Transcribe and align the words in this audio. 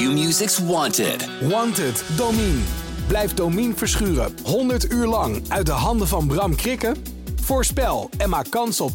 Q-Music's 0.00 0.58
Wanted. 0.58 1.28
Wanted, 1.40 2.04
Domine. 2.16 2.58
Blijf 3.06 3.34
Domine 3.34 3.74
verschuren 3.74 4.34
100 4.44 4.92
uur 4.92 5.06
lang 5.06 5.42
uit 5.48 5.66
de 5.66 5.72
handen 5.72 6.08
van 6.08 6.26
Bram 6.26 6.54
Krikken? 6.56 6.96
Voorspel 7.42 8.10
en 8.18 8.28
maak 8.28 8.50
kans 8.50 8.80
op 8.80 8.90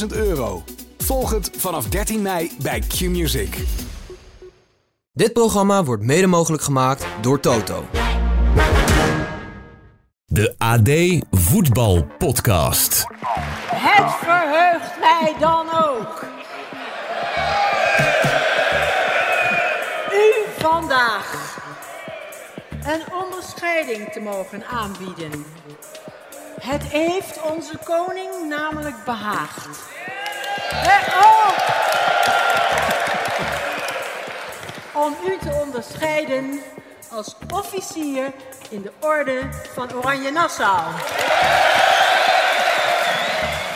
10.000 0.00 0.06
euro. 0.08 0.62
Volg 0.98 1.30
het 1.30 1.50
vanaf 1.56 1.88
13 1.88 2.22
mei 2.22 2.50
bij 2.62 2.80
Q-Music. 2.80 3.64
Dit 5.12 5.32
programma 5.32 5.84
wordt 5.84 6.02
mede 6.02 6.26
mogelijk 6.26 6.62
gemaakt 6.62 7.06
door 7.20 7.40
Toto. 7.40 7.84
De 10.24 10.54
AD 10.58 10.90
Voetbal 11.30 12.06
Podcast. 12.18 13.06
Het 13.74 14.12
verheugt 14.20 14.98
mij 15.00 15.34
dan 15.40 15.66
ook. 15.84 16.39
Vandaag 20.60 21.56
een 22.86 23.12
onderscheiding 23.12 24.12
te 24.12 24.20
mogen 24.20 24.64
aanbieden. 24.66 25.44
Het 26.60 26.82
heeft 26.82 27.42
onze 27.42 27.78
koning 27.84 28.48
namelijk 28.48 29.04
behaagd. 29.04 29.68
Eh, 30.70 31.16
oh! 31.22 31.48
Om 34.92 35.16
u 35.26 35.38
te 35.38 35.60
onderscheiden 35.64 36.60
als 37.10 37.36
officier 37.54 38.32
in 38.70 38.82
de 38.82 38.92
orde 39.00 39.48
van 39.74 39.94
Oranje 39.94 40.30
Nassau. 40.30 40.82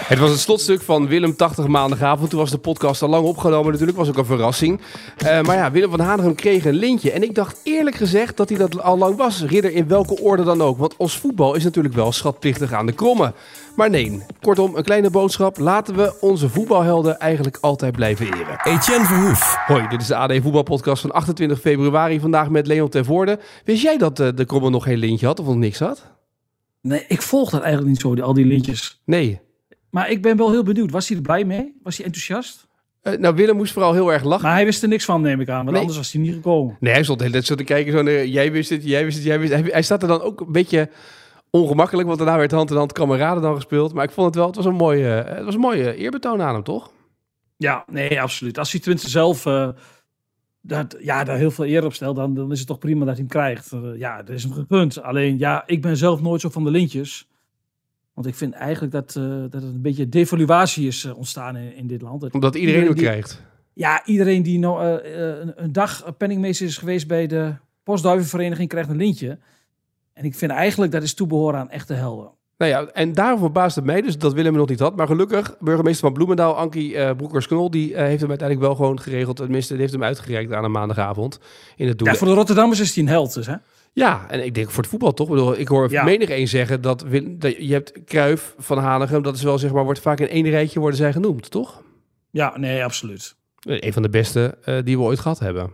Het 0.05 0.19
was 0.19 0.31
het 0.31 0.41
slotstuk 0.41 0.83
van 0.83 1.07
Willem 1.07 1.37
80 1.37 1.67
maandagavond. 1.67 2.31
Toen 2.31 2.39
was 2.39 2.51
de 2.51 2.59
podcast 2.59 3.03
al 3.03 3.09
lang 3.09 3.27
opgenomen. 3.27 3.71
Natuurlijk 3.71 3.99
was 3.99 4.09
ook 4.09 4.17
een 4.17 4.25
verrassing. 4.25 4.81
Uh, 5.25 5.43
maar 5.43 5.57
ja, 5.57 5.71
Willem 5.71 5.91
van 5.91 6.01
Hanegem 6.01 6.35
kreeg 6.35 6.65
een 6.65 6.75
lintje. 6.75 7.11
En 7.11 7.23
ik 7.23 7.35
dacht 7.35 7.61
eerlijk 7.63 7.97
gezegd 7.97 8.37
dat 8.37 8.49
hij 8.49 8.59
dat 8.59 8.83
al 8.83 8.99
lang 8.99 9.17
was. 9.17 9.43
Ridder 9.43 9.73
in 9.73 9.89
welke 9.89 10.21
orde 10.21 10.45
dan 10.45 10.63
ook. 10.63 10.79
Want 10.79 10.97
ons 10.97 11.19
voetbal 11.19 11.55
is 11.55 11.65
natuurlijk 11.65 11.95
wel 11.95 12.13
schatplichtig 12.13 12.73
aan 12.73 12.87
de 12.87 12.93
kromme. 12.93 13.33
Maar 13.77 13.91
nee, 13.91 14.23
kortom, 14.41 14.77
een 14.77 14.83
kleine 14.83 15.11
boodschap. 15.11 15.59
Laten 15.59 15.95
we 15.95 16.17
onze 16.21 16.49
voetbalhelden 16.49 17.19
eigenlijk 17.19 17.59
altijd 17.61 17.93
blijven 17.93 18.27
eren. 18.27 18.61
Etienne 18.65 19.05
Verhoef. 19.05 19.57
Hoi, 19.67 19.89
dit 19.89 20.01
is 20.01 20.07
de 20.07 20.17
AD 20.17 20.33
Voetbalpodcast 20.43 21.01
van 21.01 21.13
28 21.13 21.61
februari. 21.61 22.21
Vandaag 22.21 22.49
met 22.49 22.67
Leon 22.67 22.89
Tervoorde. 22.89 23.39
Wist 23.65 23.83
jij 23.83 23.97
dat 23.97 24.21
uh, 24.21 24.29
de 24.35 24.45
kromme 24.45 24.71
nog 24.71 24.85
geen 24.85 24.99
lintje 24.99 25.27
had 25.27 25.41
of 25.41 25.47
nog 25.47 25.57
niks 25.57 25.79
had? 25.79 26.13
Nee, 26.81 27.05
ik 27.09 27.23
volg 27.23 27.51
dat 27.51 27.61
eigenlijk 27.61 27.93
niet 27.93 28.01
zo, 28.01 28.15
die, 28.15 28.25
al 28.25 28.35
die 28.35 28.47
lintjes. 28.47 29.01
Nee. 29.05 29.41
Maar 29.95 30.11
ik 30.11 30.23
ben 30.23 30.37
wel 30.37 30.51
heel 30.51 30.63
benieuwd. 30.63 30.91
Was 30.91 31.09
hij 31.09 31.17
er 31.17 31.23
blij 31.23 31.45
mee? 31.45 31.75
Was 31.83 31.97
hij 31.97 32.07
enthousiast? 32.07 32.69
Uh, 33.03 33.19
nou, 33.19 33.35
Willem 33.35 33.57
moest 33.57 33.73
vooral 33.73 33.93
heel 33.93 34.13
erg 34.13 34.25
lachen. 34.25 34.45
Maar 34.45 34.55
hij 34.55 34.65
wist 34.65 34.83
er 34.83 34.89
niks 34.89 35.05
van, 35.05 35.21
neem 35.21 35.41
ik 35.41 35.49
aan. 35.49 35.57
Want 35.57 35.71
nee. 35.71 35.81
anders 35.81 35.97
was 35.97 36.13
hij 36.13 36.23
niet 36.23 36.35
gekomen. 36.35 36.77
Nee, 36.81 36.93
hij 36.93 37.03
stond 37.03 37.21
hele 37.21 37.33
tijd 37.33 37.45
zo 37.45 37.55
te 37.55 37.65
kijken. 37.65 37.93
Zo, 37.93 38.05
uh, 38.05 38.25
jij 38.25 38.53
wist 38.53 38.71
het, 38.71 38.85
jij 38.85 39.05
wist 39.05 39.17
het, 39.17 39.27
jij 39.27 39.39
wist 39.39 39.53
het. 39.53 39.61
Hij, 39.61 39.71
hij 39.73 39.83
staat 39.83 40.03
er 40.03 40.09
dan 40.09 40.21
ook 40.21 40.41
een 40.41 40.53
beetje 40.53 40.91
ongemakkelijk. 41.51 42.07
Want 42.07 42.19
daarna 42.19 42.37
werd 42.37 42.51
hand 42.51 42.71
in 42.71 42.77
hand 42.77 42.93
kameraden 42.93 43.43
dan 43.43 43.55
gespeeld. 43.55 43.95
Maar 43.95 44.05
ik 44.05 44.11
vond 44.11 44.27
het 44.27 44.37
wel, 44.37 44.47
het 44.47 44.57
was 44.57 44.65
een 44.65 44.75
mooie, 44.75 45.07
het 45.07 45.45
was 45.45 45.55
een 45.55 45.61
mooie 45.61 45.95
eerbetoon 45.95 46.43
aan 46.43 46.55
hem, 46.55 46.63
toch? 46.63 46.93
Ja, 47.57 47.85
nee, 47.91 48.23
absoluut. 48.23 48.59
Als 48.59 48.73
hij 48.73 48.81
tenminste 48.81 49.11
zelf 49.11 49.47
uh, 49.47 49.69
dat, 50.61 50.97
ja, 51.01 51.25
daar 51.25 51.37
heel 51.37 51.51
veel 51.51 51.67
eer 51.67 51.85
op 51.85 51.95
stelt, 51.95 52.17
dan, 52.17 52.35
dan 52.35 52.53
is 52.53 52.59
het 52.59 52.69
toch 52.69 52.79
prima 52.79 53.05
dat 53.05 53.17
hij 53.17 53.27
hem 53.29 53.29
krijgt. 53.29 53.71
ja, 53.97 54.23
dat 54.23 54.35
is 54.35 54.43
hem 54.43 54.53
gegund. 54.53 55.03
Alleen, 55.03 55.39
ja, 55.39 55.63
ik 55.67 55.83
ben 55.83 55.97
zelf 55.97 56.21
nooit 56.21 56.41
zo 56.41 56.49
van 56.49 56.65
de 56.65 56.71
lintjes. 56.71 57.29
Want 58.15 58.27
ik 58.27 58.35
vind 58.35 58.53
eigenlijk 58.53 58.93
dat, 58.93 59.15
uh, 59.19 59.25
dat 59.25 59.53
het 59.53 59.63
een 59.63 59.83
beetje 59.83 60.09
devaluatie 60.09 60.87
is 60.87 61.05
uh, 61.05 61.17
ontstaan 61.17 61.57
in, 61.57 61.77
in, 61.77 61.87
dit 61.87 62.03
land. 62.03 62.21
Dat 62.21 62.35
Omdat 62.35 62.55
iedereen, 62.55 62.81
iedereen 62.81 62.97
die, 62.97 63.07
krijgt. 63.07 63.43
Ja, 63.73 64.07
iedereen 64.07 64.43
die 64.43 64.59
nou, 64.59 64.85
uh, 64.85 65.13
een, 65.41 65.53
een, 65.57 65.73
dag 65.73 66.17
penningmeester 66.17 66.67
is 66.67 66.79
geweest 66.79 67.07
bij 67.07 67.27
de 67.27 67.55
Postduivenvereniging 67.83 68.69
krijgt 68.69 68.89
een 68.89 68.97
lintje. 68.97 69.39
En 70.13 70.25
ik 70.25 70.35
vind 70.35 70.51
eigenlijk 70.51 70.93
dat 70.93 71.03
is 71.03 71.15
toebehoren 71.15 71.61
aan 71.61 71.71
echte 71.71 71.95
helden. 71.95 72.31
Nou 72.59 72.71
ja, 72.71 72.87
en 72.93 73.13
daarom 73.13 73.39
verbaasde 73.39 73.81
het 73.81 73.89
mij 73.89 74.01
dus 74.01 74.19
dat 74.19 74.33
Willem 74.33 74.55
nog 74.55 74.69
niet 74.69 74.79
had. 74.79 74.97
Maar 74.97 75.07
gelukkig, 75.07 75.57
burgemeester 75.61 76.05
van 76.05 76.13
Bloemendaal, 76.13 76.57
Ankie 76.57 76.95
uh, 76.95 77.11
Broekers-Knol, 77.17 77.71
die 77.71 77.91
uh, 77.91 77.97
heeft 77.97 78.21
hem 78.21 78.29
uiteindelijk 78.29 78.69
wel 78.69 78.77
gewoon 78.77 79.01
geregeld. 79.01 79.37
Tenminste, 79.37 79.73
die 79.73 79.81
heeft 79.81 79.93
hem 79.93 80.03
uitgereikt 80.03 80.53
aan 80.53 80.65
een 80.65 80.71
maandagavond 80.71 81.39
in 81.77 81.89
het 81.89 81.99
doel. 81.99 82.09
Ja, 82.09 82.15
voor 82.15 82.27
de 82.27 82.35
Rotterdammers 82.35 82.81
is 82.81 82.95
hij 82.95 83.03
een 83.03 83.09
held 83.09 83.35
dus, 83.35 83.47
hè? 83.47 83.55
Ja, 83.95 84.27
en 84.29 84.45
ik 84.45 84.55
denk 84.55 84.71
voor 84.71 84.83
het 84.83 84.91
voetbal 84.91 85.15
toch. 85.15 85.27
Ik, 85.27 85.35
bedoel, 85.35 85.59
ik 85.59 85.69
hoor 85.69 85.91
ja. 85.91 86.05
menig 86.05 86.31
een 86.31 86.49
zeggen 86.49 86.81
dat, 86.81 87.05
dat 87.29 87.57
je 87.59 87.73
hebt 87.73 88.05
Kruif 88.05 88.55
van 88.59 88.79
Hanegem, 88.79 89.23
dat 89.23 89.35
is 89.35 89.43
wel 89.43 89.59
zeg 89.59 89.73
maar, 89.73 89.85
wordt 89.85 90.01
vaak 90.01 90.21
in 90.21 90.29
één 90.29 90.51
rijtje 90.51 90.81
worden 90.81 90.99
zij 90.99 91.13
genoemd, 91.13 91.51
toch? 91.51 91.83
Ja, 92.31 92.59
nee, 92.59 92.85
absoluut. 92.85 93.37
Een 93.61 93.93
van 93.93 94.03
de 94.03 94.09
beste 94.09 94.59
uh, 94.65 94.79
die 94.85 94.97
we 94.97 95.03
ooit 95.03 95.21
gehad 95.21 95.39
hebben. 95.39 95.73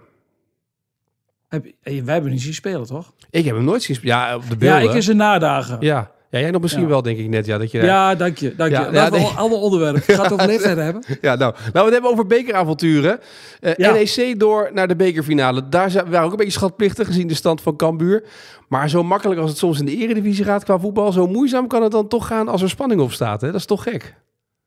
Heb, 1.48 1.66
wij 1.82 2.02
hebben 2.04 2.30
niet 2.30 2.42
zien 2.42 2.54
spelen, 2.54 2.86
toch? 2.86 3.12
Ik 3.30 3.44
heb 3.44 3.54
hem 3.54 3.64
nooit 3.64 3.82
zien 3.82 3.96
spelen. 3.96 4.16
Ja, 4.16 4.36
op 4.36 4.48
de 4.48 4.56
beelden. 4.56 4.82
Ja, 4.82 4.90
ik 4.90 4.96
is 4.96 5.06
een 5.06 5.16
nadagen. 5.16 5.76
Ja. 5.80 6.10
Ja, 6.30 6.38
jij 6.38 6.50
nog 6.50 6.60
misschien 6.60 6.82
ja. 6.82 6.88
wel, 6.88 7.02
denk 7.02 7.18
ik 7.18 7.28
net. 7.28 7.46
Ja, 7.46 7.58
dat 7.58 7.70
je, 7.70 7.82
ja 7.82 8.14
dank 8.14 8.38
je. 8.38 8.54
Dank 8.54 8.70
ja, 8.70 8.86
je. 8.86 8.92
Ja, 8.92 9.08
nee. 9.08 9.26
Allemaal 9.26 9.60
onderwerpen. 9.60 10.02
Gaat 10.02 10.24
het 10.24 10.32
over 10.32 10.46
leeftijd 10.54 10.76
hebben? 10.76 11.04
Ja, 11.20 11.34
nou. 11.34 11.52
Nou, 11.52 11.72
we 11.72 11.80
het 11.80 11.92
hebben 11.92 12.10
over 12.10 12.26
bekeravonturen. 12.26 13.20
Uh, 13.60 13.74
ja. 13.74 13.92
NEC 13.92 14.40
door 14.40 14.70
naar 14.72 14.88
de 14.88 14.96
bekerfinale. 14.96 15.68
Daar 15.68 15.90
zijn 15.90 16.10
we 16.10 16.18
ook 16.18 16.30
een 16.30 16.36
beetje 16.36 16.52
schatplichtig 16.52 17.06
gezien 17.06 17.28
de 17.28 17.34
stand 17.34 17.60
van 17.60 17.76
Cambuur. 17.76 18.24
Maar 18.68 18.88
zo 18.88 19.02
makkelijk 19.02 19.40
als 19.40 19.50
het 19.50 19.58
soms 19.58 19.78
in 19.78 19.84
de 19.84 19.96
eredivisie 19.96 20.44
gaat 20.44 20.64
qua 20.64 20.78
voetbal... 20.78 21.12
zo 21.12 21.26
moeizaam 21.26 21.66
kan 21.66 21.82
het 21.82 21.92
dan 21.92 22.08
toch 22.08 22.26
gaan 22.26 22.48
als 22.48 22.62
er 22.62 22.70
spanning 22.70 23.00
op 23.00 23.12
staat. 23.12 23.40
Hè? 23.40 23.46
Dat 23.46 23.60
is 23.60 23.66
toch 23.66 23.82
gek? 23.82 24.14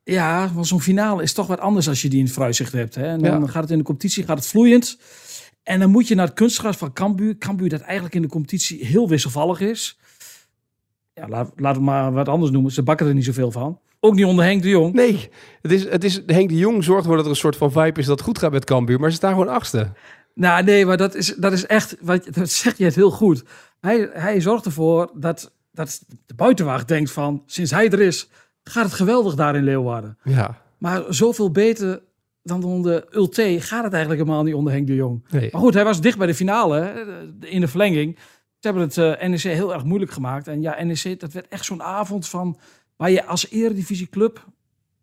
Ja, 0.04 0.52
want 0.54 0.68
zo'n 0.68 0.82
finale 0.82 1.24
is 1.24 1.34
toch 1.34 1.48
wat 1.48 1.60
anders 1.60 1.88
als 1.88 2.02
je 2.02 2.10
die 2.10 2.20
in 2.20 2.26
het 2.26 2.34
vooruitzicht 2.34 2.74
hebt. 2.74 2.96
Hè? 2.96 3.06
En 3.06 3.22
dan 3.22 3.50
gaat 3.50 3.62
het 3.62 3.72
in 3.72 3.78
de 3.78 3.84
competitie 3.84 4.24
gaat 4.24 4.38
het 4.38 4.48
vloeiend. 4.48 4.98
En 5.64 5.80
dan 5.80 5.90
moet 5.90 6.08
je 6.08 6.16
naar 6.16 6.26
het 6.26 6.36
kunstgras 6.36 6.78
van 6.78 6.94
Cambuur. 6.94 7.38
Cambuur 7.38 7.70
dat 7.70 7.82
eigenlijk 7.82 8.16
in 8.16 8.22
de 8.22 8.28
competitie 8.28 8.86
heel 8.86 9.08
wisselvallig 9.08 9.60
is 9.60 9.98
ja, 11.14 11.28
laat, 11.56 11.76
het 11.76 11.80
maar 11.80 12.12
wat 12.12 12.28
anders 12.28 12.52
noemen. 12.52 12.72
Ze 12.72 12.84
bakken 12.84 13.08
er 13.08 13.14
niet 13.14 13.26
zoveel 13.26 13.52
van. 13.52 13.80
Ook 14.00 14.16
niet 14.16 14.26
onder 14.26 14.46
Henk 14.46 14.62
de 14.62 14.70
Jong. 14.70 14.94
Nee, 14.94 15.30
het 15.62 15.72
is, 15.72 15.90
het 15.90 16.04
is, 16.04 16.22
Henk 16.26 16.50
de 16.50 16.58
Jong 16.58 16.84
zorgt 16.84 17.02
ervoor 17.02 17.16
dat 17.16 17.26
er 17.26 17.32
een 17.32 17.38
soort 17.38 17.56
van 17.56 17.72
vibe 17.72 18.00
is 18.00 18.06
dat 18.06 18.22
goed 18.22 18.38
gaat 18.38 18.52
met 18.52 18.66
Cambuur. 18.66 19.00
Maar 19.00 19.10
ze 19.10 19.16
staan 19.16 19.32
gewoon 19.32 19.48
achtste. 19.48 19.92
Nou 20.36 20.64
nee, 20.64 20.86
maar 20.86 20.98
dat 20.98 21.16
is, 21.16 21.36
dat 21.36 21.54
is 21.54 21.66
echt, 21.66 21.98
wat, 22.02 22.28
dat 22.34 22.50
zeg 22.50 22.78
je 22.78 22.84
het 22.84 22.96
heel 22.96 23.12
goed. 23.12 23.44
Hij, 23.80 24.10
hij 24.14 24.42
zorgt 24.42 24.66
ervoor 24.66 25.12
dat, 25.14 25.54
dat 25.72 26.04
de 26.26 26.34
buitenwacht 26.34 26.88
denkt 26.88 27.12
van, 27.12 27.44
sinds 27.46 27.72
hij 27.72 27.90
er 27.90 28.02
is, 28.02 28.30
gaat 28.64 28.86
het 28.86 28.94
geweldig 28.94 29.36
daar 29.36 29.56
in 29.56 29.64
Leeuwarden. 29.64 30.18
Ja. 30.24 30.62
Maar 30.78 31.04
zoveel 31.10 31.52
beter 31.52 32.02
dan 32.44 32.64
onder 32.64 33.06
Ulte 33.12 33.58
gaat 33.60 33.84
het 33.84 33.94
eigenlijk 33.94 34.22
helemaal 34.22 34.44
niet 34.44 34.54
onder 34.54 34.74
Henk 34.74 34.88
de 34.88 34.96
Jong. 34.96 35.26
Nee. 35.30 35.50
Maar 35.52 35.62
goed, 35.62 35.74
hij 35.74 35.84
was 35.84 36.02
dicht 36.02 36.18
bij 36.18 36.28
de 36.28 36.36
finale, 36.36 37.06
in 37.40 37.62
de 37.62 37.68
verlenging. 37.68 38.18
Ze 38.64 38.70
hebben 38.70 38.88
het 38.88 39.22
uh, 39.22 39.30
NEC 39.30 39.42
heel 39.42 39.74
erg 39.74 39.84
moeilijk 39.84 40.12
gemaakt. 40.12 40.48
En 40.48 40.62
ja, 40.62 40.84
NEC, 40.84 41.20
dat 41.20 41.34
werd 41.34 41.48
echt 41.48 41.66
zo'n 41.66 41.84
avond 41.84 42.28
van... 42.28 42.58
waar 42.96 43.12
je 43.12 43.26
als 43.26 43.50
eredivisieclub, 43.50 44.46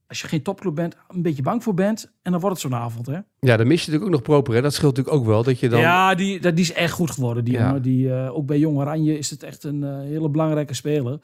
als 0.07 0.21
je 0.21 0.29
geen 0.29 0.43
topclub 0.43 0.75
bent... 0.75 0.97
een 1.09 1.23
beetje 1.23 1.43
bang 1.43 1.63
voor 1.63 1.75
bent. 1.75 2.13
En 2.23 2.33
dan 2.33 2.41
wordt 2.41 2.63
het 2.63 2.71
zo'n 2.71 2.81
avond, 2.81 3.07
hè? 3.07 3.19
Ja, 3.41 3.57
dan 3.57 3.67
mis 3.67 3.85
je 3.85 3.91
natuurlijk 3.91 4.05
ook 4.05 4.11
nog 4.11 4.23
proper, 4.23 4.55
hè? 4.55 4.63
Dat 4.63 4.75
scheelt 4.75 4.97
natuurlijk 4.97 5.23
ook 5.23 5.27
wel, 5.29 5.43
dat 5.43 5.61
je 5.61 5.69
dan... 5.69 5.81
Ja, 5.81 6.15
die, 6.15 6.41
dat, 6.41 6.57
die 6.57 6.65
is 6.65 6.73
echt 6.73 6.93
goed 6.93 7.11
geworden, 7.11 7.45
die 7.45 7.55
ja. 7.55 7.67
jongen. 7.67 7.83
Die, 7.83 8.07
uh, 8.07 8.37
ook 8.37 8.47
bij 8.47 8.59
Jong 8.59 8.79
Oranje 8.79 9.19
is 9.19 9.31
het 9.31 9.43
echt 9.43 9.65
een 9.65 9.83
uh, 9.83 10.01
hele 10.01 10.29
belangrijke 10.29 10.75
speler. 10.75 11.19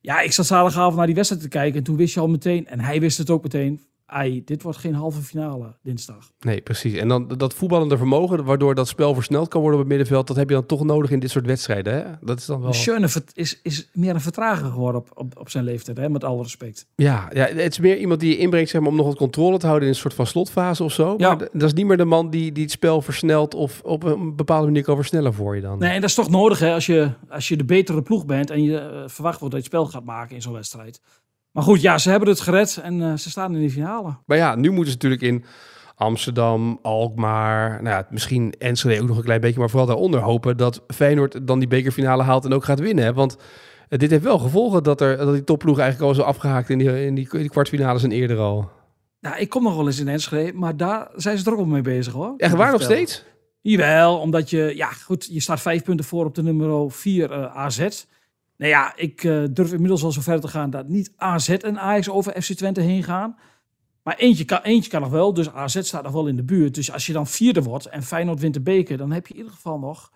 Ja, 0.00 0.20
ik 0.20 0.32
zat 0.32 0.46
zaterdagavond 0.46 0.96
naar 0.96 1.06
die 1.06 1.14
wedstrijd 1.14 1.42
te 1.42 1.48
kijken... 1.48 1.78
en 1.78 1.84
toen 1.84 1.96
wist 1.96 2.14
je 2.14 2.20
al 2.20 2.28
meteen, 2.28 2.66
en 2.66 2.80
hij 2.80 3.00
wist 3.00 3.18
het 3.18 3.30
ook 3.30 3.42
meteen 3.42 3.80
dit 4.44 4.62
wordt 4.62 4.78
geen 4.78 4.94
halve 4.94 5.20
finale 5.22 5.76
dinsdag. 5.82 6.30
Nee, 6.40 6.60
precies. 6.60 6.94
En 6.94 7.08
dan 7.08 7.28
dat 7.28 7.54
voetballende 7.54 7.96
vermogen, 7.96 8.44
waardoor 8.44 8.74
dat 8.74 8.88
spel 8.88 9.14
versneld 9.14 9.48
kan 9.48 9.60
worden 9.60 9.80
op 9.80 9.86
het 9.86 9.96
middenveld, 9.96 10.26
dat 10.26 10.36
heb 10.36 10.48
je 10.48 10.54
dan 10.54 10.66
toch 10.66 10.84
nodig 10.84 11.10
in 11.10 11.20
dit 11.20 11.30
soort 11.30 11.46
wedstrijden. 11.46 11.92
Hè? 11.94 12.02
Dat 12.20 12.38
is 12.38 12.46
dan 12.46 12.60
wel. 12.60 12.72
Schöne 12.72 13.08
is, 13.34 13.60
is 13.62 13.88
meer 13.92 14.14
een 14.14 14.20
vertrager 14.20 14.70
geworden 14.70 15.00
op, 15.00 15.10
op, 15.14 15.38
op 15.38 15.50
zijn 15.50 15.64
leeftijd, 15.64 15.96
hè? 15.96 16.08
met 16.08 16.24
alle 16.24 16.42
respect. 16.42 16.86
Ja, 16.94 17.30
ja, 17.32 17.46
het 17.46 17.72
is 17.72 17.78
meer 17.78 17.98
iemand 17.98 18.20
die 18.20 18.30
je 18.30 18.36
inbrengt 18.36 18.70
zeg 18.70 18.80
maar, 18.80 18.90
om 18.90 18.96
nog 18.96 19.06
wat 19.06 19.16
controle 19.16 19.58
te 19.58 19.66
houden 19.66 19.88
in 19.88 19.94
een 19.94 20.00
soort 20.00 20.14
van 20.14 20.26
slotfase 20.26 20.84
of 20.84 20.92
zo. 20.92 21.14
Ja. 21.16 21.28
Maar 21.28 21.38
dat 21.38 21.62
is 21.62 21.72
niet 21.72 21.86
meer 21.86 21.96
de 21.96 22.04
man 22.04 22.30
die, 22.30 22.52
die 22.52 22.62
het 22.62 22.72
spel 22.72 23.02
versnelt 23.02 23.54
of 23.54 23.80
op 23.82 24.02
een 24.02 24.36
bepaalde 24.36 24.66
manier 24.66 24.82
kan 24.82 24.96
versnellen 24.96 25.34
voor 25.34 25.54
je 25.54 25.60
dan. 25.60 25.78
Nee, 25.78 25.90
en 25.90 26.00
dat 26.00 26.10
is 26.10 26.16
toch 26.16 26.30
nodig 26.30 26.58
hè, 26.58 26.72
als 26.72 26.86
je, 26.86 27.10
als 27.28 27.48
je 27.48 27.56
de 27.56 27.64
betere 27.64 28.02
ploeg 28.02 28.26
bent 28.26 28.50
en 28.50 28.62
je 28.62 28.72
uh, 28.72 29.02
verwacht 29.06 29.40
wordt 29.40 29.40
dat 29.40 29.50
je 29.50 29.56
het 29.56 29.64
spel 29.64 29.86
gaat 29.86 30.04
maken 30.04 30.34
in 30.34 30.42
zo'n 30.42 30.52
wedstrijd. 30.52 31.00
Maar 31.52 31.62
goed, 31.62 31.80
ja, 31.80 31.98
ze 31.98 32.10
hebben 32.10 32.28
het 32.28 32.40
gered 32.40 32.76
en 32.82 33.00
uh, 33.00 33.16
ze 33.16 33.30
staan 33.30 33.54
in 33.54 33.62
de 33.62 33.70
finale. 33.70 34.16
Maar 34.26 34.36
ja, 34.36 34.54
nu 34.54 34.70
moeten 34.70 34.92
ze 34.92 34.98
natuurlijk 34.98 35.22
in 35.22 35.44
Amsterdam, 35.94 36.78
Alkmaar, 36.82 37.82
nou 37.82 37.96
ja, 37.96 38.06
misschien 38.10 38.54
Enschede 38.58 39.00
ook 39.00 39.08
nog 39.08 39.16
een 39.16 39.24
klein 39.24 39.40
beetje, 39.40 39.58
maar 39.58 39.70
vooral 39.70 39.86
daaronder 39.86 40.20
hopen 40.20 40.56
dat 40.56 40.82
Feyenoord 40.86 41.46
dan 41.46 41.58
die 41.58 41.68
bekerfinale 41.68 42.22
haalt 42.22 42.44
en 42.44 42.52
ook 42.52 42.64
gaat 42.64 42.80
winnen. 42.80 43.04
Hè? 43.04 43.12
Want 43.12 43.36
uh, 43.88 43.98
dit 43.98 44.10
heeft 44.10 44.22
wel 44.22 44.38
gevolgen 44.38 44.82
dat, 44.82 45.00
er, 45.00 45.16
dat 45.16 45.32
die 45.32 45.44
topploeg 45.44 45.78
eigenlijk 45.78 46.08
al 46.08 46.14
zo 46.14 46.22
afgehaakt 46.22 46.70
in 46.70 46.78
die, 46.78 47.06
in 47.06 47.14
die, 47.14 47.28
in 47.32 47.38
die 47.38 47.50
kwartfinales 47.50 48.02
en 48.02 48.12
eerder 48.12 48.38
al. 48.38 48.70
Nou, 49.20 49.36
ik 49.38 49.48
kom 49.48 49.62
nog 49.62 49.76
wel 49.76 49.86
eens 49.86 50.00
in 50.00 50.08
Enschede, 50.08 50.52
maar 50.52 50.76
daar 50.76 51.08
zijn 51.14 51.38
ze 51.38 51.46
er 51.46 51.52
ook 51.52 51.58
al 51.58 51.64
mee 51.64 51.82
bezig 51.82 52.12
hoor. 52.12 52.34
Echt 52.36 52.54
waar 52.54 52.72
nog 52.72 52.82
steeds? 52.82 53.24
Jawel, 53.60 54.18
omdat 54.18 54.50
je, 54.50 54.72
ja 54.76 54.86
goed, 54.86 55.28
je 55.30 55.40
staat 55.40 55.60
vijf 55.60 55.82
punten 55.82 56.04
voor 56.04 56.24
op 56.24 56.34
de 56.34 56.42
nummer 56.42 56.90
4 56.90 57.30
uh, 57.30 57.56
AZ. 57.56 58.06
Nou 58.60 58.72
ja, 58.72 58.96
ik 58.96 59.24
uh, 59.24 59.44
durf 59.50 59.72
inmiddels 59.72 60.02
wel 60.02 60.12
zo 60.12 60.20
ver 60.20 60.40
te 60.40 60.48
gaan 60.48 60.70
dat 60.70 60.88
niet 60.88 61.12
AZ 61.16 61.48
en 61.48 61.78
Ajax 61.78 62.08
over 62.08 62.42
FC 62.42 62.52
Twente 62.52 62.80
heen 62.80 63.02
gaan. 63.02 63.38
Maar 64.02 64.16
eentje 64.16 64.44
kan, 64.44 64.58
eentje 64.62 64.90
kan 64.90 65.00
nog 65.00 65.10
wel, 65.10 65.34
dus 65.34 65.50
AZ 65.50 65.80
staat 65.82 66.02
nog 66.02 66.12
wel 66.12 66.26
in 66.26 66.36
de 66.36 66.42
buurt. 66.42 66.74
Dus 66.74 66.92
als 66.92 67.06
je 67.06 67.12
dan 67.12 67.26
vierde 67.26 67.62
wordt 67.62 67.86
en 67.86 68.02
Feyenoord 68.02 68.40
wint 68.40 68.54
de 68.54 68.60
beker, 68.60 68.96
dan 68.96 69.12
heb 69.12 69.26
je 69.26 69.32
in 69.32 69.38
ieder 69.38 69.54
geval 69.54 69.78
nog 69.78 70.12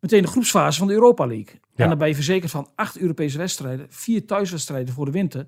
meteen 0.00 0.22
de 0.22 0.28
groepsfase 0.28 0.78
van 0.78 0.86
de 0.86 0.92
Europa 0.92 1.26
League. 1.26 1.60
Ja. 1.74 1.82
En 1.82 1.88
dan 1.88 1.98
ben 1.98 2.08
je 2.08 2.14
verzekerd 2.14 2.50
van 2.50 2.68
acht 2.74 2.98
Europese 2.98 3.38
wedstrijden, 3.38 3.86
vier 3.88 4.26
thuiswedstrijden 4.26 4.94
voor 4.94 5.04
de 5.04 5.10
winter. 5.10 5.46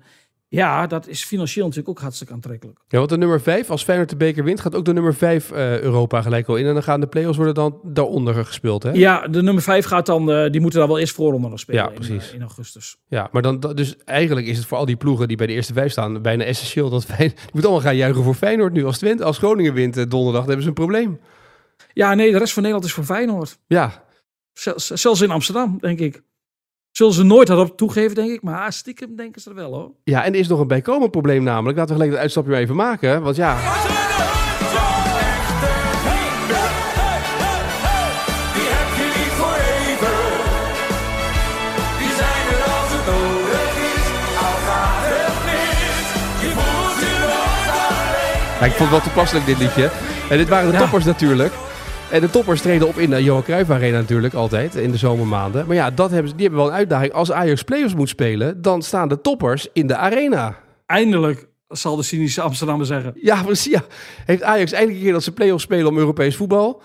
Ja, 0.53 0.87
dat 0.87 1.07
is 1.07 1.23
financieel 1.23 1.65
natuurlijk 1.65 1.89
ook 1.97 2.01
hartstikke 2.03 2.33
aantrekkelijk. 2.33 2.79
Ja, 2.87 2.97
want 2.97 3.09
de 3.09 3.17
nummer 3.17 3.41
5, 3.41 3.69
als 3.69 3.83
Feyenoord 3.83 4.09
de 4.09 4.15
beker 4.15 4.43
wint, 4.43 4.59
gaat 4.59 4.75
ook 4.75 4.85
de 4.85 4.93
nummer 4.93 5.13
5 5.15 5.51
eh, 5.51 5.79
Europa 5.79 6.21
gelijk 6.21 6.47
al 6.47 6.55
in. 6.55 6.65
En 6.65 6.73
dan 6.73 6.83
gaan 6.83 6.99
de 6.99 7.07
play-offs 7.07 7.37
worden 7.37 7.55
dan 7.55 7.79
daaronder 7.83 8.45
gespeeld, 8.45 8.83
hè? 8.83 8.91
Ja, 8.91 9.27
de 9.27 9.41
nummer 9.43 9.63
vijf 9.63 9.85
gaat 9.85 10.05
dan, 10.05 10.31
eh, 10.31 10.49
die 10.51 10.61
moeten 10.61 10.79
dan 10.79 10.87
wel 10.87 10.99
eerst 10.99 11.15
voorronde 11.15 11.49
nog 11.49 11.59
spelen 11.59 11.83
Ja, 11.83 11.89
in, 11.89 11.95
precies. 11.95 12.29
eh, 12.29 12.35
in 12.35 12.41
augustus. 12.41 12.97
Ja, 13.07 13.29
maar 13.31 13.41
dan, 13.41 13.59
dus 13.59 13.97
eigenlijk 14.05 14.47
is 14.47 14.57
het 14.57 14.65
voor 14.67 14.77
al 14.77 14.85
die 14.85 14.95
ploegen 14.95 15.27
die 15.27 15.37
bij 15.37 15.47
de 15.47 15.53
eerste 15.53 15.73
vijf 15.73 15.91
staan 15.91 16.21
bijna 16.21 16.43
essentieel 16.43 16.89
dat 16.89 17.05
Feyenoord... 17.05 17.37
Die 17.37 17.49
moeten 17.51 17.69
allemaal 17.71 17.87
gaan 17.87 17.97
juichen 17.97 18.23
voor 18.23 18.35
Feyenoord 18.35 18.73
nu. 18.73 18.85
Als, 18.85 18.97
Twente, 18.97 19.23
als 19.23 19.37
Groningen 19.37 19.73
wint 19.73 19.93
donderdag, 20.11 20.41
dan 20.41 20.45
hebben 20.45 20.61
ze 20.61 20.67
een 20.67 20.73
probleem. 20.73 21.19
Ja, 21.93 22.13
nee, 22.13 22.31
de 22.31 22.37
rest 22.37 22.53
van 22.53 22.63
Nederland 22.63 22.89
is 22.89 22.95
voor 22.95 23.03
Feyenoord. 23.03 23.57
Ja, 23.67 24.03
Zelfs, 24.53 24.87
zelfs 24.87 25.21
in 25.21 25.31
Amsterdam, 25.31 25.77
denk 25.79 25.99
ik. 25.99 26.21
Zullen 26.91 27.13
ze 27.13 27.23
nooit 27.23 27.47
daarop 27.47 27.77
toegeven, 27.77 28.15
denk 28.15 28.31
ik. 28.31 28.41
Maar 28.41 28.73
stiekem 28.73 29.15
denken 29.15 29.41
ze 29.41 29.49
er 29.49 29.55
wel, 29.55 29.73
hoor. 29.73 29.91
ja, 30.03 30.23
en 30.23 30.33
er 30.33 30.39
is 30.39 30.47
nog 30.47 30.59
een 30.59 30.67
bijkomend 30.67 31.11
probleem 31.11 31.43
namelijk. 31.43 31.77
Laten 31.77 31.95
we 31.95 32.01
gelijk 32.01 32.11
dat 32.11 32.21
uitstapje 32.21 32.55
even 32.55 32.75
maken. 32.75 33.21
Want 33.21 33.35
ja. 33.35 33.57
Ja, 48.59 48.67
ik 48.67 48.73
vond 48.73 48.89
het 48.89 48.89
wel 48.89 49.01
toepasselijk 49.01 49.45
dit 49.45 49.57
liedje. 49.57 49.91
En 50.29 50.37
dit 50.37 50.49
waren 50.49 50.71
de 50.71 50.77
toppers 50.77 51.05
natuurlijk. 51.05 51.53
En 52.11 52.21
de 52.21 52.29
toppers 52.29 52.61
treden 52.61 52.87
op 52.87 52.95
in 52.95 53.09
de 53.09 53.23
Johan 53.23 53.43
Cruijff 53.43 53.69
Arena 53.69 53.97
natuurlijk 53.99 54.33
altijd 54.33 54.75
in 54.75 54.91
de 54.91 54.97
zomermaanden. 54.97 55.67
Maar 55.67 55.75
ja, 55.75 55.91
dat 55.91 56.11
hebben 56.11 56.29
ze, 56.29 56.35
die 56.35 56.45
hebben 56.45 56.63
wel 56.63 56.71
een 56.71 56.77
uitdaging. 56.77 57.13
Als 57.13 57.31
Ajax 57.31 57.63
play-offs 57.63 57.95
moet 57.95 58.09
spelen, 58.09 58.61
dan 58.61 58.81
staan 58.81 59.07
de 59.07 59.21
toppers 59.21 59.67
in 59.73 59.87
de 59.87 59.95
arena. 59.95 60.57
Eindelijk, 60.85 61.47
zal 61.67 61.95
de 61.95 62.03
cynische 62.03 62.41
Amsterdammer 62.41 62.85
zeggen. 62.85 63.13
Ja, 63.15 63.43
precies. 63.43 63.73
Ja. 63.73 63.83
Heeft 64.25 64.43
Ajax 64.43 64.71
eindelijk 64.71 64.97
een 64.97 65.03
keer 65.03 65.13
dat 65.13 65.23
ze 65.23 65.31
play-offs 65.31 65.63
spelen 65.63 65.87
om 65.87 65.97
Europees 65.97 66.35
voetbal. 66.35 66.81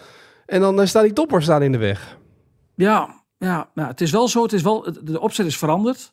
En 0.46 0.60
dan 0.60 0.80
eh, 0.80 0.86
staan 0.86 1.02
die 1.02 1.12
toppers 1.12 1.44
staan 1.44 1.62
in 1.62 1.72
de 1.72 1.78
weg. 1.78 2.18
Ja, 2.74 3.22
ja, 3.38 3.70
ja, 3.74 3.86
het 3.86 4.00
is 4.00 4.10
wel 4.10 4.28
zo. 4.28 4.42
Het 4.42 4.52
is 4.52 4.62
wel, 4.62 4.88
de 5.02 5.20
opzet 5.20 5.46
is 5.46 5.58
veranderd. 5.58 6.12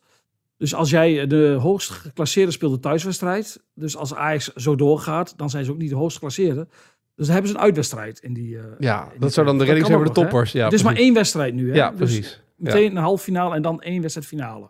Dus 0.58 0.76
als 0.76 0.90
jij 0.90 1.28
de 1.28 1.58
hoogst 1.62 1.90
geclasseerde 1.90 2.52
speelt 2.52 2.74
de 2.74 2.80
thuiswedstrijd. 2.80 3.64
Dus 3.74 3.98
als 3.98 4.14
Ajax 4.14 4.54
zo 4.54 4.76
doorgaat, 4.76 5.34
dan 5.38 5.50
zijn 5.50 5.66
ze 5.66 5.72
ook 5.72 5.78
niet 5.78 5.90
de 5.90 5.96
hoogst 5.96 6.16
geclasseerde. 6.16 6.68
Dus 7.16 7.28
hebben 7.28 7.50
ze 7.50 7.56
een 7.56 7.62
uitwedstrijd 7.62 8.20
in 8.20 8.34
die... 8.34 8.58
eh, 8.58 8.64
Ja, 8.80 9.04
in 9.04 9.10
die 9.12 9.20
dat 9.20 9.34
zou 9.34 9.46
dan 9.46 9.58
de 9.58 9.64
redding 9.64 9.86
zijn 9.86 9.98
voor 9.98 10.14
de 10.14 10.20
hè? 10.20 10.28
toppers. 10.28 10.52
Ja, 10.52 10.64
het 10.64 10.74
is 10.74 10.84
maar 10.84 10.96
één 10.96 11.14
wedstrijd 11.14 11.54
nu. 11.54 11.70
Hè? 11.70 11.76
Ja, 11.76 11.90
Dus 11.90 11.98
precies. 11.98 12.42
Meteen 12.56 12.92
een 12.96 13.04
halve 13.04 13.24
finale 13.24 13.56
en 13.56 13.62
dan 13.62 13.82
één 13.82 14.02
wedstrijd 14.02 14.28
finale. 14.28 14.70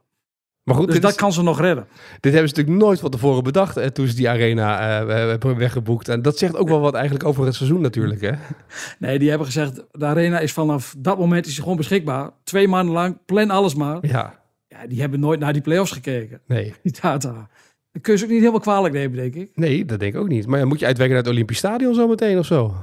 Maar 0.64 0.76
goed, 0.76 0.88
Dus 0.88 1.00
dat 1.00 1.12
is- 1.12 1.18
kan 1.18 1.34
ze 1.34 1.44
nog 1.44 1.60
redden. 1.60 1.88
dit 2.20 2.32
hebben 2.34 2.50
ze 2.50 2.56
natuurlijk 2.56 2.86
nooit 2.86 3.00
van 3.00 3.10
tevoren 3.12 3.44
bedacht 3.44 3.94
toen 3.96 4.08
ze 4.08 4.16
die 4.16 4.30
arena 4.30 4.80
eh, 5.02 5.08
hebben 5.30 5.58
weggeboekt. 5.58 6.08
En 6.10 6.22
dat 6.22 6.38
zegt 6.38 6.56
ook 6.56 6.68
wel 6.68 6.80
wat 6.80 6.94
eigenlijk 6.94 7.26
over 7.26 7.46
het 7.46 7.56
seizoen 7.56 7.82
natuurlijk. 7.82 8.22
Hè? 8.22 8.32
Nee, 9.00 9.20
die 9.20 9.30
hebben 9.30 9.48
gezegd, 9.48 9.84
de 9.92 10.06
arena 10.06 10.40
is 10.40 10.52
vanaf 10.54 10.96
dat 10.98 11.18
moment 11.18 11.46
is 11.46 11.60
gewoon 11.60 11.78
beschikbaar. 11.78 12.30
Twee 12.44 12.68
maanden 12.68 12.94
lang, 12.94 13.18
plan 13.26 13.50
alles 13.50 13.76
maar. 13.76 13.98
Ja, 14.08 14.40
Ja, 14.68 14.88
die 14.88 15.02
hebben 15.02 15.20
nooit 15.20 15.40
naar 15.40 15.54
die 15.54 15.62
play-offs 15.62 15.92
gekeken. 15.92 16.42
nee. 16.48 16.74
Die 16.84 16.96
data. 17.02 17.50
Dat 17.94 18.02
kun 18.02 18.14
je 18.14 18.18
ze 18.20 18.24
ook 18.26 18.32
niet 18.32 18.40
helemaal 18.40 18.62
kwalijk 18.62 18.94
nemen, 18.94 19.18
denk 19.18 19.36
ik. 19.36 19.52
Nee, 19.56 19.86
dat 19.86 20.00
denk 20.00 20.14
ik 20.14 20.20
ook 20.20 20.28
niet. 20.28 20.48
Maar 20.48 20.60
ja, 20.60 20.66
moet 20.66 20.80
je 20.80 20.86
uitwerken 20.86 21.16
naar 21.16 21.24
het 21.24 21.34
Olympisch 21.34 21.58
Stadion 21.58 21.94
zo 21.94 22.08
meteen 22.08 22.38
of 22.38 22.46
zo? 22.46 22.74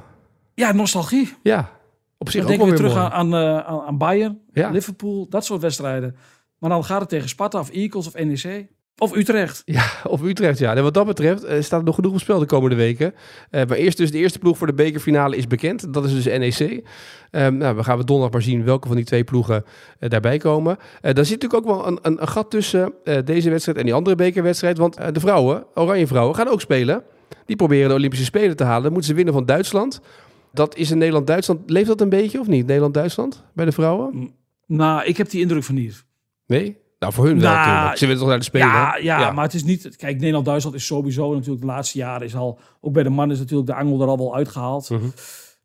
Ja, 0.55 0.73
nostalgie. 0.73 1.33
Ja, 1.43 1.71
op 2.19 2.31
zich 2.31 2.43
Dan 2.45 2.51
ook 2.53 2.59
denken 2.59 2.67
wel 2.67 2.77
we 2.77 2.83
weer 2.83 2.93
terug 2.93 3.13
aan, 3.13 3.29
mooi. 3.29 3.45
aan, 3.45 3.59
eh, 3.59 3.67
aan, 3.67 3.81
aan 3.87 3.99
Bayern, 3.99 4.41
Ja. 4.53 4.71
Liverpool, 4.71 5.27
dat 5.29 5.45
soort 5.45 5.61
wedstrijden. 5.61 6.17
Maar 6.59 6.71
dan 6.71 6.85
gaat 6.85 7.01
het 7.01 7.09
tegen 7.09 7.29
Sparta 7.29 7.59
of 7.61 7.71
Eagles 7.71 8.07
of 8.07 8.15
NEC. 8.15 8.67
Of 9.01 9.17
Utrecht. 9.17 9.63
Ja, 9.65 9.85
of 10.05 10.23
Utrecht, 10.23 10.59
ja. 10.59 10.75
En 10.75 10.83
wat 10.83 10.95
dat 10.95 11.07
betreft 11.07 11.45
eh, 11.45 11.63
staat 11.63 11.79
er 11.79 11.87
nog 11.87 11.95
genoeg 11.95 12.13
op 12.13 12.21
spel 12.21 12.39
de 12.39 12.47
komende 12.47 12.77
weken. 12.77 13.15
Eh, 13.51 13.67
maar 13.67 13.77
eerst 13.77 13.99
dus 13.99 14.11
de 14.11 14.19
eerste 14.19 14.39
ploeg 14.39 14.59
voor 14.59 14.67
de 14.67 14.75
bekerfinale 14.75 15.37
is 15.37 15.47
bekend. 15.47 15.93
Dat 15.93 16.05
is 16.05 16.23
dus 16.23 16.25
NEC. 16.25 16.87
Ehm, 17.31 17.57
nou, 17.57 17.77
we 17.77 17.85
gaan 17.85 17.99
we 17.99 18.05
donderdag 18.05 18.33
maar 18.33 18.43
zien 18.43 18.65
welke 18.65 18.87
van 18.87 18.97
die 18.97 19.05
twee 19.05 19.25
ploegen 19.25 19.65
eh, 19.99 20.11
daarbij 20.11 20.39
komen. 20.39 20.77
Daar 21.01 21.25
zit 21.25 21.43
natuurlijk 21.43 21.55
ook 21.55 21.77
wel 21.77 21.87
een, 21.87 21.99
een, 22.03 22.23
een 22.23 22.29
gat 22.29 22.51
tussen 22.51 22.93
deze 23.25 23.51
wedstrijd 23.51 23.79
en 23.79 23.85
die 23.85 23.95
andere 23.95 24.17
bekerwedstrijd. 24.17 24.79
Want 24.79 25.15
de 25.15 25.21
vrouwen, 25.21 25.65
Oranje 25.75 26.07
vrouwen, 26.07 26.35
gaan 26.35 26.49
ook 26.49 26.61
spelen. 26.61 27.03
Die 27.47 27.57
proberen 27.57 27.89
de 27.89 27.95
Olympische 27.95 28.25
Spelen 28.25 28.57
te 28.57 28.65
halen. 28.65 28.83
Dan 28.83 28.93
moeten 28.93 29.11
ze 29.11 29.17
winnen 29.17 29.35
van 29.35 29.47
Duitsland. 29.47 30.01
Dat 30.53 30.77
is 30.77 30.91
in 30.91 30.99
Nederland-Duitsland. 30.99 31.71
Leeft 31.71 31.87
dat 31.87 32.01
een 32.01 32.09
beetje 32.09 32.41
of 32.41 32.47
niet? 32.47 32.67
Nederland-Duitsland 32.67 33.45
bij 33.55 33.65
de 33.65 33.73
vrouwen? 33.73 34.31
Nou, 34.67 35.05
ik 35.05 35.17
heb 35.17 35.31
die 35.31 35.41
indruk 35.41 35.65
van 35.65 35.75
niet. 35.75 36.05
Nee? 36.47 36.77
Nou, 37.01 37.13
voor 37.13 37.27
hun 37.27 37.41
wel 37.41 37.53
Nou, 37.53 37.67
natuurlijk. 37.67 37.97
Ze 37.97 38.05
willen 38.05 38.21
toch 38.21 38.29
naar 38.29 38.39
de 38.39 38.45
Spelen? 38.45 38.67
Ja, 38.69 38.97
ja, 38.97 39.33
maar 39.33 39.45
het 39.45 39.55
is 39.55 39.65
niet... 39.65 39.97
Kijk, 39.97 40.19
Nederland-Duitsland 40.19 40.77
is 40.77 40.87
sowieso 40.87 41.33
natuurlijk 41.33 41.61
de 41.61 41.67
laatste 41.67 41.99
jaren 41.99 42.27
is 42.27 42.35
al... 42.35 42.59
Ook 42.81 42.93
bij 42.93 43.03
de 43.03 43.09
mannen 43.09 43.37
is 43.37 43.43
natuurlijk 43.43 43.69
de 43.69 43.75
angel 43.75 44.03
er 44.03 44.09
al 44.09 44.17
wel 44.17 44.35
uitgehaald. 44.35 44.91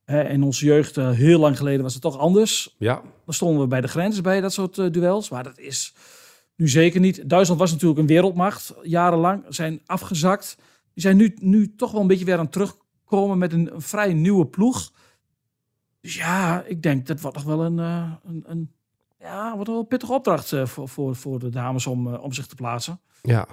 Hè, 0.06 0.30
in 0.30 0.44
onze 0.44 0.66
jeugd, 0.66 0.98
eh, 0.98 1.12
heel 1.12 1.40
lang 1.40 1.58
geleden, 1.58 1.84
was 1.84 1.94
het 1.94 2.02
toch 2.02 2.18
anders. 2.18 2.76
Ja, 2.78 3.02
Dan 3.26 3.34
stonden 3.34 3.62
we 3.62 3.68
bij 3.68 3.82
de 3.82 3.88
grens 3.88 4.22
bij 4.22 4.42
dat 4.42 4.54
soort 4.54 4.78
eh, 4.78 4.92
duels. 4.92 5.30
Maar 5.30 5.44
dat 5.44 5.60
is 5.60 5.94
nu 6.56 6.70
zeker 6.70 7.00
niet. 7.00 7.30
Duitsland 7.30 7.60
was 7.60 7.72
natuurlijk 7.72 8.00
een 8.00 8.08
wereldmacht, 8.08 8.74
jarenlang. 8.84 9.44
Zijn 9.50 9.82
afgezakt. 9.86 10.56
Die 10.94 11.04
zijn 11.04 11.18
nu, 11.18 11.36
nu 11.40 11.76
toch 11.76 11.92
wel 11.92 12.02
een 12.02 12.08
beetje 12.08 12.26
weer 12.26 12.38
aan 12.38 12.44
het 12.44 12.52
terugkomen 12.52 13.38
met 13.38 13.54
een, 13.54 13.74
een 13.74 13.82
vrij 13.82 14.14
nieuwe 14.14 14.46
ploeg. 14.46 14.92
Dus 16.02 16.16
ja, 16.16 16.64
ik 16.68 16.84
denk 16.84 17.08
dat 17.08 17.22
wordt 17.22 17.38
nog 17.38 17.46
wel 17.46 17.66
een, 17.66 17.80
eh, 17.80 18.12
een, 18.24 18.44
een, 18.48 18.72
ja, 19.26 19.54
wordt 19.56 19.70
wel 19.70 19.80
een 19.80 19.88
pittige 19.88 20.14
opdracht 20.14 20.52
eh, 20.52 20.66
voor, 20.66 20.90
voor, 20.90 21.16
voor 21.16 21.40
de 21.40 21.50
dames 21.50 21.88
om, 21.88 22.14
eh, 22.14 22.24
om 22.24 22.34
zich 22.34 22.46
te 22.48 22.56
plaatsen. 22.56 23.00
ja. 23.22 23.48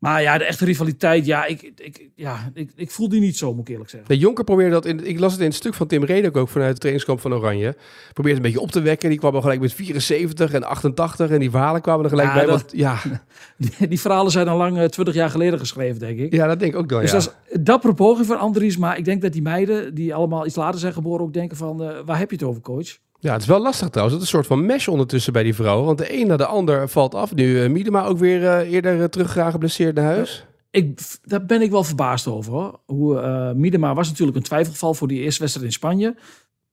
Maar 0.00 0.22
ja, 0.22 0.38
de 0.38 0.44
echte 0.44 0.64
rivaliteit, 0.64 1.26
ja, 1.26 1.44
ik, 1.44 1.62
ik, 1.76 2.10
ja, 2.14 2.50
ik, 2.54 2.70
ik 2.74 2.90
voel 2.90 3.08
die 3.08 3.20
niet 3.20 3.36
zo, 3.36 3.52
moet 3.54 3.60
ik 3.60 3.68
eerlijk 3.68 3.90
zeggen. 3.90 4.08
De 4.08 4.18
Jonker 4.18 4.44
probeerde 4.44 4.70
dat 4.72 4.84
in. 4.86 5.06
Ik 5.06 5.18
las 5.18 5.32
het 5.32 5.40
in 5.40 5.46
het 5.46 5.54
stuk 5.56 5.74
van 5.74 5.86
Tim 5.86 6.04
Redek 6.04 6.36
ook 6.36 6.48
vanuit 6.48 6.68
het 6.70 6.78
trainingskamp 6.80 7.20
van 7.20 7.34
Oranje. 7.34 7.76
Probeerde 8.12 8.36
een 8.38 8.44
beetje 8.44 8.60
op 8.60 8.70
te 8.70 8.80
wekken. 8.80 9.08
Die 9.08 9.18
kwam 9.18 9.34
al 9.34 9.40
gelijk 9.40 9.60
met 9.60 9.72
74 9.72 10.52
en 10.52 10.64
88 10.64 11.30
en 11.30 11.38
die 11.40 11.50
verhalen 11.50 11.80
kwamen 11.80 12.04
er 12.04 12.10
gelijk 12.10 12.28
Ja, 12.28 12.34
bij. 12.34 12.44
dat- 12.46 12.60
Want, 12.60 12.72
ja, 12.72 12.98
Die, 13.78 13.88
die 13.88 14.00
verhalen 14.00 14.30
zijn 14.32 14.48
al 14.48 14.56
lang 14.56 14.78
eh, 14.78 14.84
twintig 14.84 15.14
jaar 15.14 15.30
geleden 15.30 15.58
geschreven, 15.58 15.98
denk 16.00 16.18
ik. 16.18 16.32
ja, 16.32 16.46
dat 16.46 16.58
denk 16.58 16.72
ik 16.72 16.78
ook 16.78 16.90
wel. 16.90 17.00
Dus 17.00 17.10
ja. 17.10 17.16
dat 17.18 17.36
is 17.48 17.54
een 17.56 17.64
dappere 17.64 17.94
poging 17.94 18.26
van 18.26 18.38
Andries. 18.38 18.76
Maar 18.76 18.98
ik 18.98 19.04
denk 19.04 19.22
dat 19.22 19.32
die 19.32 19.42
meiden, 19.42 19.94
die 19.94 20.14
allemaal 20.14 20.46
iets 20.46 20.56
later 20.56 20.80
zijn 20.80 20.92
geboren, 20.92 21.24
ook 21.24 21.32
denken 21.32 21.56
van, 21.56 21.82
eh, 21.82 21.98
waar 22.04 22.18
heb 22.18 22.30
je 22.30 22.36
het 22.36 22.44
over, 22.44 22.60
coach? 22.62 22.98
Ja, 23.20 23.32
het 23.32 23.42
is 23.42 23.48
wel 23.48 23.62
lastig 23.62 23.88
trouwens. 23.88 24.16
Het 24.18 24.26
is 24.26 24.32
een 24.32 24.38
soort 24.38 24.58
van 24.58 24.66
mesh 24.66 24.88
ondertussen 24.88 25.32
bij 25.32 25.42
die 25.42 25.54
vrouwen. 25.54 25.86
Want 25.86 25.98
de 25.98 26.20
een 26.20 26.26
na 26.26 26.36
de 26.36 26.46
ander 26.46 26.88
valt 26.88 27.14
af. 27.14 27.34
Nu 27.34 27.62
uh, 27.62 27.70
Miedema 27.70 28.04
ook 28.04 28.18
weer 28.18 28.46
eh, 28.46 28.72
eerder 28.72 28.98
uh, 28.98 29.04
teruggegaan 29.04 29.50
geblesseerd 29.50 29.94
naar 29.94 30.04
huis. 30.04 30.44
Ik, 30.70 31.00
daar 31.22 31.46
ben 31.46 31.62
ik 31.62 31.70
wel 31.70 31.84
verbaasd 31.84 32.26
over. 32.26 32.52
Hoor. 32.52 32.80
Hoe, 32.86 33.54
Miedema 33.54 33.94
was 33.94 34.08
natuurlijk 34.08 34.36
een 34.36 34.42
twijfelgeval 34.42 34.94
voor 34.94 35.08
die 35.08 35.20
eerste 35.20 35.40
wedstrijd 35.40 35.66
in 35.66 35.72
Spanje. 35.72 36.16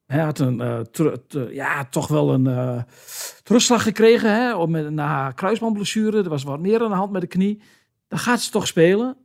Hij 0.05 0.23
had 0.23 0.39
een, 0.39 0.87
ja, 1.51 1.85
toch 1.85 2.07
wel 2.07 2.33
een 2.33 2.85
terugslag 3.43 3.83
gekregen 3.83 4.33
hè, 4.33 4.67
met, 4.67 4.89
na 4.89 5.31
kruisbandblessure. 5.31 6.23
Er 6.23 6.29
was 6.29 6.43
wat 6.43 6.59
meer 6.59 6.83
aan 6.83 6.89
de 6.89 6.95
hand 6.95 7.11
met 7.11 7.21
de 7.21 7.27
knie. 7.27 7.61
Dan 8.07 8.19
gaat 8.19 8.41
ze 8.41 8.51
toch 8.51 8.67
spelen. 8.67 9.17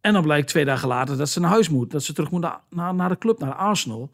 En 0.00 0.12
dan 0.12 0.22
blijkt 0.22 0.48
twee 0.48 0.64
dagen 0.64 0.88
later 0.88 1.16
dat 1.16 1.28
ze 1.28 1.40
naar 1.40 1.50
huis 1.50 1.68
moet. 1.68 1.90
Dat 1.90 2.02
ze 2.02 2.12
terug 2.12 2.30
moet 2.30 2.46
naar, 2.70 2.94
naar 2.94 3.08
de 3.08 3.18
club, 3.18 3.38
naar 3.38 3.54
Arsenal. 3.54 4.10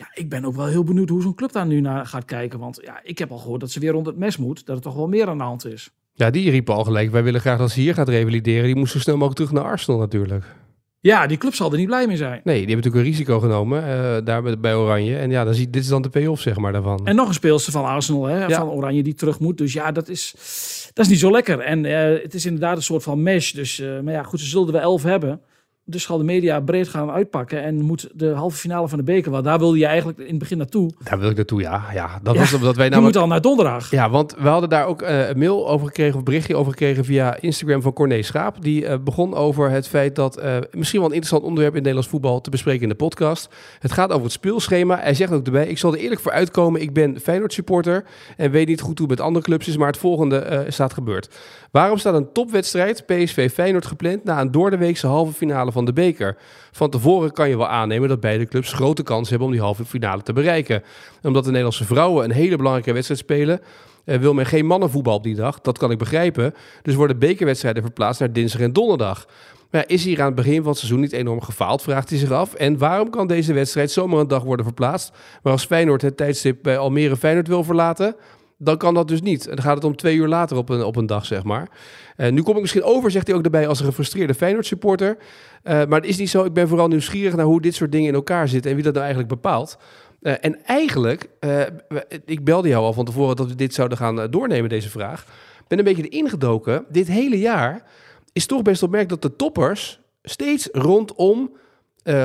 Ja, 0.00 0.10
ik 0.14 0.28
ben 0.28 0.44
ook 0.44 0.54
wel 0.54 0.66
heel 0.66 0.84
benieuwd 0.84 1.08
hoe 1.08 1.22
zo'n 1.22 1.34
club 1.34 1.52
daar 1.52 1.66
nu 1.66 1.80
naar 1.80 2.06
gaat 2.06 2.24
kijken. 2.24 2.58
Want 2.58 2.80
ja, 2.82 3.00
ik 3.02 3.18
heb 3.18 3.30
al 3.30 3.38
gehoord 3.38 3.60
dat 3.60 3.70
ze 3.70 3.80
weer 3.80 3.92
rond 3.92 4.06
het 4.06 4.16
mes 4.16 4.36
moet. 4.36 4.66
Dat 4.66 4.76
er 4.76 4.82
toch 4.82 4.94
wel 4.94 5.08
meer 5.08 5.28
aan 5.28 5.38
de 5.38 5.44
hand 5.44 5.66
is. 5.66 5.90
Ja, 6.12 6.30
die 6.30 6.50
riep 6.50 6.70
al 6.70 6.84
gelijk. 6.84 7.10
Wij 7.10 7.22
willen 7.22 7.40
graag 7.40 7.58
dat 7.58 7.70
ze 7.70 7.80
hier 7.80 7.94
gaat 7.94 8.08
revalideren. 8.08 8.64
Die 8.64 8.76
moest 8.76 8.92
zo 8.92 8.98
snel 8.98 9.14
mogelijk 9.16 9.36
terug 9.36 9.52
naar 9.52 9.70
Arsenal 9.70 10.00
natuurlijk. 10.00 10.44
Ja, 11.00 11.26
die 11.26 11.36
club 11.36 11.54
zal 11.54 11.72
er 11.72 11.78
niet 11.78 11.86
blij 11.86 12.06
mee 12.06 12.16
zijn. 12.16 12.40
Nee, 12.44 12.64
die 12.64 12.66
hebben 12.66 12.76
natuurlijk 12.76 13.04
een 13.04 13.10
risico 13.10 13.40
genomen 13.40 13.82
uh, 13.82 14.16
daar 14.24 14.60
bij 14.60 14.74
Oranje. 14.74 15.16
En 15.16 15.30
ja, 15.30 15.44
dan 15.44 15.54
zie, 15.54 15.70
dit 15.70 15.82
is 15.82 15.88
dan 15.88 16.02
de 16.02 16.08
payoff 16.08 16.42
zeg 16.42 16.56
maar 16.56 16.72
daarvan. 16.72 17.06
En 17.06 17.14
nog 17.16 17.28
een 17.28 17.34
speelster 17.34 17.72
van 17.72 17.84
Arsenal, 17.84 18.24
hè, 18.24 18.46
ja. 18.46 18.58
van 18.58 18.68
Oranje, 18.68 19.02
die 19.02 19.14
terug 19.14 19.38
moet. 19.40 19.58
Dus 19.58 19.72
ja, 19.72 19.92
dat 19.92 20.08
is, 20.08 20.34
dat 20.92 21.04
is 21.04 21.10
niet 21.10 21.20
zo 21.20 21.30
lekker. 21.30 21.58
En 21.58 21.84
uh, 21.84 22.22
het 22.22 22.34
is 22.34 22.46
inderdaad 22.46 22.76
een 22.76 22.82
soort 22.82 23.02
van 23.02 23.22
mesh. 23.22 23.52
Dus, 23.52 23.80
uh, 23.80 24.00
maar 24.00 24.12
ja, 24.12 24.22
goed, 24.22 24.40
ze 24.40 24.46
zullen 24.46 24.66
er 24.66 24.72
wel 24.72 24.82
elf 24.82 25.02
hebben. 25.02 25.40
Dus 25.90 26.02
zal 26.02 26.18
de 26.18 26.24
media 26.24 26.60
breed 26.60 26.88
gaan 26.88 27.10
uitpakken. 27.10 27.62
En 27.62 27.80
moet 27.80 28.08
de 28.14 28.30
halve 28.30 28.56
finale 28.56 28.88
van 28.88 28.98
de 28.98 29.04
beker 29.04 29.30
wel. 29.30 29.42
Daar 29.42 29.58
wilde 29.58 29.78
je 29.78 29.86
eigenlijk 29.86 30.18
in 30.18 30.28
het 30.28 30.38
begin 30.38 30.58
naartoe. 30.58 30.90
Daar 31.04 31.18
wil 31.18 31.30
ik 31.30 31.36
naartoe, 31.36 31.60
ja. 31.60 31.84
ja 31.92 32.20
dat 32.22 32.34
ja, 32.34 32.40
was 32.40 32.54
omdat 32.54 32.76
wij 32.76 32.84
Je 32.84 32.90
namelijk... 32.90 33.14
moet 33.14 33.22
al 33.22 33.28
naar 33.28 33.40
donderdag. 33.40 33.90
Ja, 33.90 34.10
want 34.10 34.34
we 34.38 34.48
hadden 34.48 34.68
daar 34.68 34.86
ook 34.86 35.02
uh, 35.02 35.28
een 35.28 35.38
mail 35.38 35.68
over 35.68 35.86
gekregen, 35.86 36.18
of 36.18 36.22
berichtje 36.22 36.56
over 36.56 36.72
gekregen 36.72 37.04
via 37.04 37.36
Instagram 37.40 37.82
van 37.82 37.92
Corné 37.92 38.22
Schaap. 38.22 38.62
Die 38.62 38.82
uh, 38.82 38.94
begon 39.04 39.34
over 39.34 39.70
het 39.70 39.88
feit 39.88 40.14
dat 40.14 40.38
uh, 40.38 40.56
misschien 40.72 41.00
wel 41.00 41.08
een 41.08 41.14
interessant 41.14 41.42
onderwerp 41.42 41.74
in 41.74 41.78
Nederlands 41.78 42.08
voetbal 42.08 42.40
te 42.40 42.50
bespreken 42.50 42.82
in 42.82 42.88
de 42.88 42.94
podcast. 42.94 43.48
Het 43.78 43.92
gaat 43.92 44.10
over 44.10 44.22
het 44.22 44.32
speelschema. 44.32 44.98
Hij 44.98 45.14
zegt 45.14 45.32
ook 45.32 45.46
erbij, 45.46 45.66
ik 45.66 45.78
zal 45.78 45.92
er 45.92 45.98
eerlijk 45.98 46.20
voor 46.20 46.32
uitkomen. 46.32 46.80
Ik 46.80 46.92
ben 46.92 47.20
Feyenoord 47.20 47.52
supporter 47.52 48.04
en 48.36 48.50
weet 48.50 48.66
niet 48.66 48.80
goed 48.80 48.98
hoe 48.98 49.08
het 49.08 49.16
met 49.16 49.26
andere 49.26 49.44
clubs 49.44 49.68
is, 49.68 49.76
maar 49.76 49.86
het 49.86 49.96
volgende 49.96 50.38
eh, 50.38 50.60
staat 50.68 50.92
gebeurd. 50.92 51.28
Waarom 51.70 51.98
staat 51.98 52.14
een 52.14 52.32
topwedstrijd 52.32 53.06
PSV 53.06 53.50
Feyenoord 53.52 53.86
gepland 53.86 54.24
na 54.24 54.40
een 54.40 54.50
doordeweekse 54.50 55.06
halve 55.06 55.32
finale 55.32 55.72
van 55.72 55.79
van 55.84 55.94
de 55.94 56.00
beker. 56.00 56.36
Van 56.72 56.90
tevoren 56.90 57.32
kan 57.32 57.48
je 57.48 57.56
wel 57.56 57.68
aannemen 57.68 58.08
dat 58.08 58.20
beide 58.20 58.46
clubs 58.46 58.72
grote 58.72 59.02
kans 59.02 59.28
hebben 59.28 59.46
om 59.46 59.52
die 59.52 59.62
halve 59.62 59.84
finale 59.84 60.22
te 60.22 60.32
bereiken. 60.32 60.82
Omdat 61.22 61.42
de 61.42 61.48
Nederlandse 61.48 61.84
vrouwen 61.84 62.24
een 62.24 62.30
hele 62.30 62.56
belangrijke 62.56 62.92
wedstrijd 62.92 63.20
spelen, 63.20 63.60
eh, 64.04 64.18
wil 64.18 64.34
men 64.34 64.46
geen 64.46 64.66
mannenvoetbal 64.66 65.14
op 65.14 65.22
die 65.22 65.34
dag. 65.34 65.60
Dat 65.60 65.78
kan 65.78 65.90
ik 65.90 65.98
begrijpen. 65.98 66.54
Dus 66.82 66.94
worden 66.94 67.18
bekerwedstrijden 67.18 67.82
verplaatst 67.82 68.20
naar 68.20 68.32
dinsdag 68.32 68.60
en 68.60 68.72
donderdag. 68.72 69.26
Maar 69.70 69.84
is 69.86 70.04
hier 70.04 70.20
aan 70.20 70.26
het 70.26 70.34
begin 70.34 70.56
van 70.56 70.68
het 70.68 70.78
seizoen 70.78 71.00
niet 71.00 71.12
enorm 71.12 71.40
gefaald, 71.40 71.82
vraagt 71.82 72.10
hij 72.10 72.18
zich 72.18 72.30
af. 72.30 72.54
En 72.54 72.78
waarom 72.78 73.10
kan 73.10 73.26
deze 73.26 73.52
wedstrijd 73.52 73.90
zomaar 73.90 74.20
een 74.20 74.28
dag 74.28 74.42
worden 74.42 74.64
verplaatst? 74.64 75.12
Maar 75.42 75.52
als 75.52 75.64
Feyenoord 75.64 76.02
het 76.02 76.16
tijdstip 76.16 76.62
bij 76.62 76.78
Almere 76.78 77.16
Feyenoord 77.16 77.48
wil 77.48 77.64
verlaten, 77.64 78.16
dan 78.62 78.76
kan 78.76 78.94
dat 78.94 79.08
dus 79.08 79.20
niet. 79.20 79.46
En 79.46 79.56
dan 79.56 79.64
gaat 79.64 79.74
het 79.74 79.84
om 79.84 79.96
twee 79.96 80.16
uur 80.16 80.28
later 80.28 80.56
op 80.56 80.68
een, 80.68 80.82
op 80.82 80.96
een 80.96 81.06
dag, 81.06 81.26
zeg 81.26 81.42
maar. 81.42 81.68
Uh, 82.16 82.30
nu 82.30 82.42
kom 82.42 82.54
ik 82.54 82.60
misschien 82.60 82.82
over, 82.82 83.10
zegt 83.10 83.26
hij 83.26 83.36
ook 83.36 83.44
erbij, 83.44 83.66
als 83.66 83.80
een 83.80 83.86
gefrustreerde 83.86 84.34
Feyenoord-supporter. 84.34 85.16
Uh, 85.16 85.72
maar 85.72 86.00
het 86.00 86.06
is 86.06 86.16
niet 86.16 86.30
zo. 86.30 86.44
Ik 86.44 86.52
ben 86.52 86.68
vooral 86.68 86.88
nieuwsgierig 86.88 87.36
naar 87.36 87.44
hoe 87.44 87.60
dit 87.60 87.74
soort 87.74 87.92
dingen 87.92 88.08
in 88.08 88.14
elkaar 88.14 88.48
zitten 88.48 88.70
en 88.70 88.76
wie 88.76 88.84
dat 88.84 88.94
nou 88.94 89.04
eigenlijk 89.04 89.34
bepaalt. 89.34 89.78
Uh, 90.22 90.32
en 90.40 90.64
eigenlijk, 90.64 91.28
ik 92.24 92.44
belde 92.44 92.68
jou 92.68 92.84
al 92.84 92.92
van 92.92 93.04
tevoren 93.04 93.36
dat 93.36 93.48
we 93.48 93.54
dit 93.54 93.74
zouden 93.74 93.98
gaan 93.98 94.30
doornemen, 94.30 94.68
deze 94.68 94.90
vraag. 94.90 95.24
Ben 95.68 95.78
een 95.78 95.84
beetje 95.84 96.08
erin 96.08 96.28
gedoken. 96.28 96.84
Dit 96.88 97.08
hele 97.08 97.38
jaar 97.38 97.82
is 98.32 98.46
toch 98.46 98.62
best 98.62 98.82
opmerkelijk 98.82 99.22
dat 99.22 99.30
de 99.30 99.36
toppers 99.36 100.00
steeds 100.22 100.68
rondom 100.72 101.56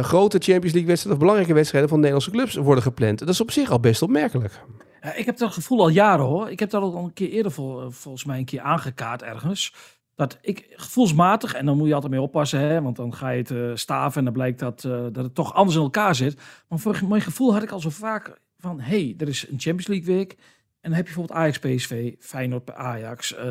grote 0.02 0.38
Champions 0.38 0.74
League 0.74 0.86
wedstrijden 0.86 1.12
of 1.12 1.20
belangrijke 1.20 1.54
wedstrijden 1.54 1.90
van 1.90 2.00
Nederlandse 2.00 2.32
clubs 2.32 2.56
worden 2.56 2.84
gepland. 2.84 3.20
Dat 3.20 3.30
is 3.30 3.42
op 3.42 3.52
zich 3.52 3.72
al 3.72 3.80
best 3.80 4.02
opmerkelijk. 4.02 4.60
Ja, 5.06 5.14
ik 5.14 5.26
heb 5.26 5.38
dat 5.38 5.54
gevoel 5.54 5.80
al 5.80 5.90
jaren 5.90 6.26
hoor. 6.26 6.50
Ik 6.50 6.60
heb 6.60 6.70
dat 6.70 6.82
al 6.82 7.04
een 7.04 7.14
keer 7.14 7.30
eerder 7.30 7.52
vol, 7.52 7.92
volgens 7.92 8.26
mij 8.26 8.38
een 8.38 8.46
keer 8.46 8.62
aangekaart 8.62 9.22
ergens. 9.22 9.74
Dat 10.16 10.38
ik 10.42 10.66
gevoelsmatig, 10.70 11.54
en 11.54 11.66
dan 11.66 11.78
moet 11.78 11.88
je 11.88 11.94
altijd 11.94 12.12
mee 12.12 12.22
oppassen, 12.22 12.60
hè, 12.60 12.82
want 12.82 12.96
dan 12.96 13.14
ga 13.14 13.30
je 13.30 13.38
het 13.38 13.52
uh, 13.52 13.76
staven 13.76 14.18
en 14.18 14.24
dan 14.24 14.34
blijkt 14.34 14.60
dat, 14.60 14.84
uh, 14.84 14.92
dat 14.92 15.24
het 15.24 15.36
toch 15.36 15.54
anders 15.54 15.78
in 15.78 15.84
elkaar 15.84 16.16
zit. 16.16 16.42
Maar 16.68 16.80
voor 16.80 17.02
mijn 17.08 17.22
gevoel 17.22 17.54
had 17.54 17.64
ik 17.64 17.72
al 17.72 17.80
zo 17.80 17.90
vaak 17.90 18.40
van, 18.60 18.80
hey, 18.80 19.16
er 19.18 19.28
is 19.28 19.48
een 19.48 19.60
Champions 19.60 19.88
League 19.88 20.16
week. 20.16 20.32
En 20.32 20.90
dan 20.90 20.94
heb 20.94 21.08
je 21.08 21.14
bijvoorbeeld 21.14 21.40
Ajax, 21.40 21.60
PSV, 21.60 22.14
Feyenoord 22.20 22.74
Ajax, 22.74 23.36
eh, 23.36 23.46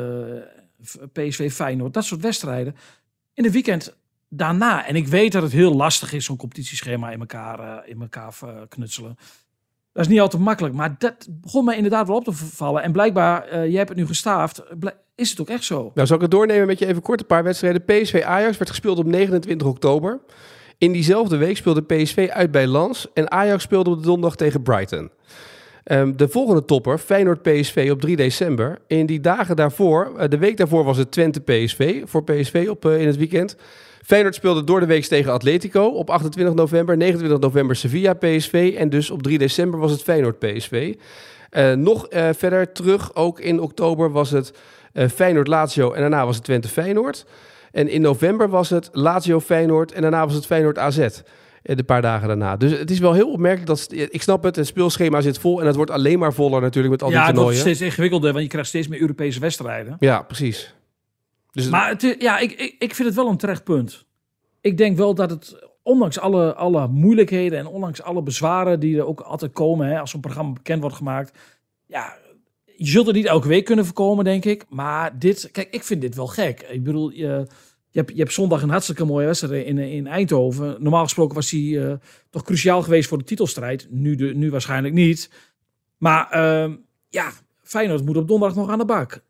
PSV, 1.11 1.51
Feyenoord, 1.51 1.93
dat 1.93 2.05
soort 2.05 2.21
wedstrijden. 2.21 2.75
In 3.33 3.43
de 3.43 3.51
weekend 3.51 3.97
daarna. 4.29 4.87
En 4.87 4.95
ik 4.95 5.07
weet 5.07 5.31
dat 5.31 5.43
het 5.43 5.51
heel 5.51 5.75
lastig 5.75 6.13
is, 6.13 6.25
zo'n 6.25 6.37
competitieschema 6.37 7.11
in 7.11 7.19
elkaar, 7.19 7.87
in 7.87 8.01
elkaar 8.01 8.33
knutselen. 8.69 9.17
Dat 9.95 10.05
is 10.05 10.11
niet 10.11 10.19
altijd 10.19 10.41
makkelijk, 10.41 10.75
maar 10.75 10.95
dat 10.97 11.27
begon 11.29 11.65
mij 11.65 11.75
inderdaad 11.75 12.07
wel 12.07 12.15
op 12.15 12.23
te 12.23 12.33
vallen. 12.33 12.83
En 12.83 12.91
blijkbaar, 12.91 13.45
uh, 13.47 13.51
jij 13.51 13.77
hebt 13.77 13.89
het 13.89 13.97
nu 13.97 14.07
gestaafd, 14.07 14.63
is 15.15 15.29
het 15.29 15.41
ook 15.41 15.49
echt 15.49 15.63
zo. 15.63 15.91
Nou, 15.93 16.07
zal 16.07 16.15
ik 16.15 16.21
het 16.21 16.31
doornemen 16.31 16.67
met 16.67 16.79
je 16.79 16.85
even 16.85 17.01
kort 17.01 17.19
een 17.19 17.25
paar 17.25 17.43
wedstrijden. 17.43 17.85
PSV 17.85 18.23
Ajax 18.25 18.57
werd 18.57 18.69
gespeeld 18.69 18.97
op 18.97 19.05
29 19.05 19.67
oktober. 19.67 20.19
In 20.77 20.91
diezelfde 20.91 21.37
week 21.37 21.57
speelde 21.57 21.81
PSV 21.81 22.29
uit 22.33 22.51
bij 22.51 22.67
Lans 22.67 23.07
en 23.13 23.31
Ajax 23.31 23.63
speelde 23.63 23.89
op 23.89 23.97
de 23.97 24.05
donderdag 24.05 24.35
tegen 24.35 24.61
Brighton. 24.61 25.11
Um, 25.91 26.17
de 26.17 26.27
volgende 26.27 26.65
topper, 26.65 26.97
Feyenoord 26.97 27.41
PSV 27.41 27.89
op 27.91 28.01
3 28.01 28.15
december. 28.15 28.79
In 28.87 29.05
die 29.05 29.19
dagen 29.19 29.55
daarvoor, 29.55 30.11
uh, 30.17 30.23
de 30.29 30.37
week 30.37 30.57
daarvoor 30.57 30.83
was 30.83 30.97
het 30.97 31.11
Twente 31.11 31.41
PSV 31.41 32.01
voor 32.05 32.23
PSV 32.23 32.67
op, 32.69 32.85
uh, 32.85 33.01
in 33.01 33.07
het 33.07 33.17
weekend. 33.17 33.55
Feyenoord 34.03 34.35
speelde 34.35 34.63
door 34.63 34.79
de 34.79 34.85
week 34.85 35.05
tegen 35.05 35.31
Atletico 35.31 35.85
op 35.85 36.09
28 36.09 36.55
november. 36.55 36.97
29 36.97 37.39
november 37.39 37.75
Sevilla 37.75 38.13
PSV. 38.13 38.75
En 38.77 38.89
dus 38.89 39.09
op 39.09 39.23
3 39.23 39.37
december 39.37 39.79
was 39.79 39.91
het 39.91 40.01
Feyenoord 40.01 40.39
PSV. 40.39 40.95
Uh, 41.51 41.71
nog 41.71 42.07
verder 42.31 42.71
terug, 42.71 43.15
ook 43.15 43.39
in 43.39 43.59
oktober 43.59 44.11
was 44.11 44.31
het 44.31 44.53
Feyenoord 45.13 45.47
Lazio. 45.47 45.91
En 45.91 46.01
daarna 46.01 46.25
was 46.25 46.35
het 46.35 46.45
Twente 46.45 46.67
Feyenoord. 46.67 47.25
En 47.71 47.87
in 47.87 48.01
november 48.01 48.49
was 48.49 48.69
het 48.69 48.89
Lazio 48.91 49.39
Feyenoord. 49.39 49.91
En 49.91 50.01
daarna 50.01 50.25
was 50.25 50.33
het 50.35 50.45
Feyenoord 50.45 50.77
AZ. 50.77 51.07
De 51.65 51.83
paar 51.83 52.01
dagen 52.01 52.27
daarna. 52.27 52.57
Dus 52.57 52.71
het 52.79 52.91
is 52.91 52.99
wel 52.99 53.13
heel 53.13 53.31
opmerkelijk 53.31 53.67
dat 53.67 53.87
ik 53.91 54.21
snap 54.21 54.43
het, 54.43 54.55
het 54.55 54.67
speelschema 54.67 55.21
zit 55.21 55.37
vol 55.37 55.61
en 55.61 55.67
het 55.67 55.75
wordt 55.75 55.91
alleen 55.91 56.19
maar 56.19 56.33
voller 56.33 56.61
natuurlijk 56.61 56.93
met 56.93 57.03
al 57.03 57.09
die 57.09 57.17
ja, 57.17 57.25
toernooien. 57.25 57.49
Ja, 57.51 57.55
het 57.55 57.65
wordt 57.65 57.77
steeds 57.77 57.91
ingewikkelder, 57.91 58.31
want 58.31 58.43
je 58.43 58.49
krijgt 58.49 58.69
steeds 58.69 58.87
meer 58.87 59.01
Europese 59.01 59.39
wedstrijden. 59.39 59.95
Ja, 59.99 60.21
precies. 60.21 60.73
Dus 61.51 61.69
maar 61.69 61.89
het, 61.89 62.15
ja, 62.19 62.39
ik, 62.39 62.51
ik, 62.51 62.75
ik 62.79 62.95
vind 62.95 63.07
het 63.07 63.17
wel 63.17 63.29
een 63.29 63.37
terecht 63.37 63.63
punt. 63.63 64.05
Ik 64.61 64.77
denk 64.77 64.97
wel 64.97 65.15
dat 65.15 65.29
het, 65.29 65.69
ondanks 65.83 66.19
alle, 66.19 66.55
alle 66.55 66.87
moeilijkheden 66.87 67.59
en 67.59 67.67
ondanks 67.67 68.01
alle 68.01 68.23
bezwaren 68.23 68.79
die 68.79 68.97
er 68.97 69.05
ook 69.05 69.19
altijd 69.19 69.51
komen, 69.51 69.87
hè, 69.87 69.99
als 69.99 70.11
zo'n 70.11 70.21
programma 70.21 70.53
bekend 70.53 70.81
wordt 70.81 70.95
gemaakt, 70.95 71.37
ja, 71.85 72.17
je 72.77 72.87
zult 72.87 73.05
het 73.05 73.15
niet 73.15 73.25
elke 73.25 73.47
week 73.47 73.65
kunnen 73.65 73.85
voorkomen, 73.85 74.23
denk 74.23 74.45
ik. 74.45 74.65
Maar 74.69 75.19
dit, 75.19 75.49
kijk, 75.51 75.67
ik 75.71 75.83
vind 75.83 76.01
dit 76.01 76.15
wel 76.15 76.27
gek. 76.27 76.61
Ik 76.61 76.83
bedoel, 76.83 77.11
je, 77.11 77.47
je, 77.95 78.01
hebt, 78.01 78.11
je 78.11 78.19
hebt 78.19 78.33
zondag 78.33 78.61
een 78.61 78.69
hartstikke 78.69 79.05
mooie 79.05 79.25
wedstrijd 79.25 79.65
in, 79.65 79.77
in 79.77 80.07
Eindhoven. 80.07 80.75
Normaal 80.79 81.03
gesproken 81.03 81.35
was 81.35 81.49
die 81.49 81.75
uh, 81.75 81.93
toch 82.29 82.43
cruciaal 82.43 82.81
geweest 82.81 83.09
voor 83.09 83.17
de 83.17 83.23
titelstrijd. 83.23 83.87
Nu, 83.89 84.15
de, 84.15 84.25
nu 84.25 84.51
waarschijnlijk 84.51 84.93
niet. 84.93 85.29
Maar 85.97 86.29
uh, 86.33 86.73
ja, 87.09 87.31
Feyenoord 87.61 88.05
moet 88.05 88.17
op 88.17 88.27
donderdag 88.27 88.57
nog 88.57 88.69
aan 88.69 88.77
de 88.77 88.85
bak. 88.85 89.23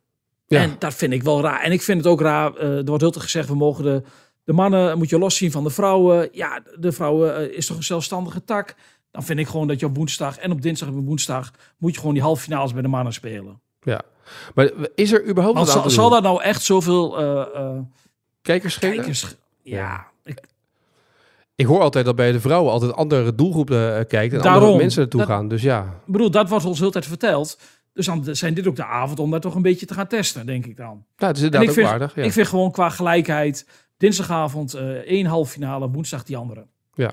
Ja. 0.47 0.61
En 0.61 0.75
dat 0.79 0.93
vind 0.93 1.13
ik 1.13 1.23
wel 1.23 1.41
raar. 1.41 1.61
En 1.61 1.71
ik 1.71 1.81
vind 1.81 1.97
het 1.97 2.07
ook 2.07 2.21
raar. 2.21 2.53
Uh, 2.55 2.77
er 2.77 2.85
wordt 2.85 3.01
heel 3.01 3.11
te 3.11 3.19
gezegd, 3.19 3.47
we 3.47 3.55
mogen 3.55 3.83
de, 3.83 4.01
de 4.43 4.53
mannen 4.53 4.97
moet 4.97 5.09
je 5.09 5.17
loszien 5.17 5.51
van 5.51 5.63
de 5.63 5.69
vrouwen. 5.69 6.29
Ja, 6.31 6.63
de 6.79 6.91
vrouwen 6.91 7.41
uh, 7.41 7.57
is 7.57 7.65
toch 7.65 7.77
een 7.77 7.83
zelfstandige 7.83 8.43
tak. 8.43 8.75
Dan 9.11 9.23
vind 9.23 9.39
ik 9.39 9.47
gewoon 9.47 9.67
dat 9.67 9.79
je 9.79 9.85
op 9.85 9.95
woensdag 9.95 10.37
en 10.37 10.51
op 10.51 10.61
dinsdag 10.61 10.87
en 10.87 10.97
op 10.97 11.05
woensdag 11.05 11.51
moet 11.77 11.93
je 11.93 11.99
gewoon 11.99 12.13
die 12.13 12.23
halve 12.23 12.41
finales 12.41 12.73
bij 12.73 12.81
de 12.81 12.87
mannen 12.87 13.13
spelen. 13.13 13.61
Ja, 13.81 14.01
maar 14.55 14.71
is 14.95 15.11
er 15.11 15.27
überhaupt 15.27 15.57
Want 15.57 15.69
zal, 15.69 15.89
zal 15.89 16.09
dat 16.09 16.23
nou 16.23 16.41
echt 16.41 16.63
zoveel 16.63 17.21
uh, 17.21 17.79
schelen? 18.45 18.95
Kijkers, 18.95 19.35
ja. 19.61 20.07
Ik, 20.23 20.41
ik 21.55 21.65
hoor 21.65 21.81
altijd 21.81 22.05
dat 22.05 22.15
bij 22.15 22.31
de 22.31 22.39
vrouwen 22.39 22.71
altijd 22.71 22.93
andere 22.93 23.35
doelgroepen 23.35 23.99
uh, 23.99 24.05
kijkt 24.07 24.33
en 24.33 24.41
Daarom, 24.41 24.61
andere 24.61 24.77
mensen 24.77 25.01
naartoe 25.01 25.19
dat, 25.19 25.29
gaan. 25.29 25.47
Dus 25.47 25.61
ja. 25.61 26.01
Ik 26.05 26.11
bedoel, 26.11 26.31
dat 26.31 26.49
wordt 26.49 26.65
ons 26.65 26.79
heel 26.79 26.91
tijd 26.91 27.05
verteld. 27.05 27.59
Dus 27.93 28.05
dan 28.05 28.27
zijn 28.31 28.53
dit 28.53 28.67
ook 28.67 28.75
de 28.75 28.85
avond 28.85 29.19
om 29.19 29.31
daar 29.31 29.39
toch 29.39 29.55
een 29.55 29.61
beetje 29.61 29.85
te 29.85 29.93
gaan 29.93 30.07
testen, 30.07 30.45
denk 30.45 30.65
ik 30.65 30.77
dan. 30.77 31.05
Ja, 31.17 31.27
het 31.27 31.37
is 31.37 31.43
inderdaad 31.43 31.69
ook 31.69 31.75
vind, 31.75 31.87
waardig. 31.87 32.15
Ja. 32.15 32.23
Ik 32.23 32.31
vind 32.31 32.47
gewoon 32.47 32.71
qua 32.71 32.89
gelijkheid 32.89 33.67
dinsdagavond 33.97 34.75
uh, 34.75 34.81
één 34.81 35.25
halve 35.25 35.51
finale, 35.51 35.89
woensdag 35.89 36.23
die 36.23 36.37
andere. 36.37 36.65
Ja, 36.93 37.11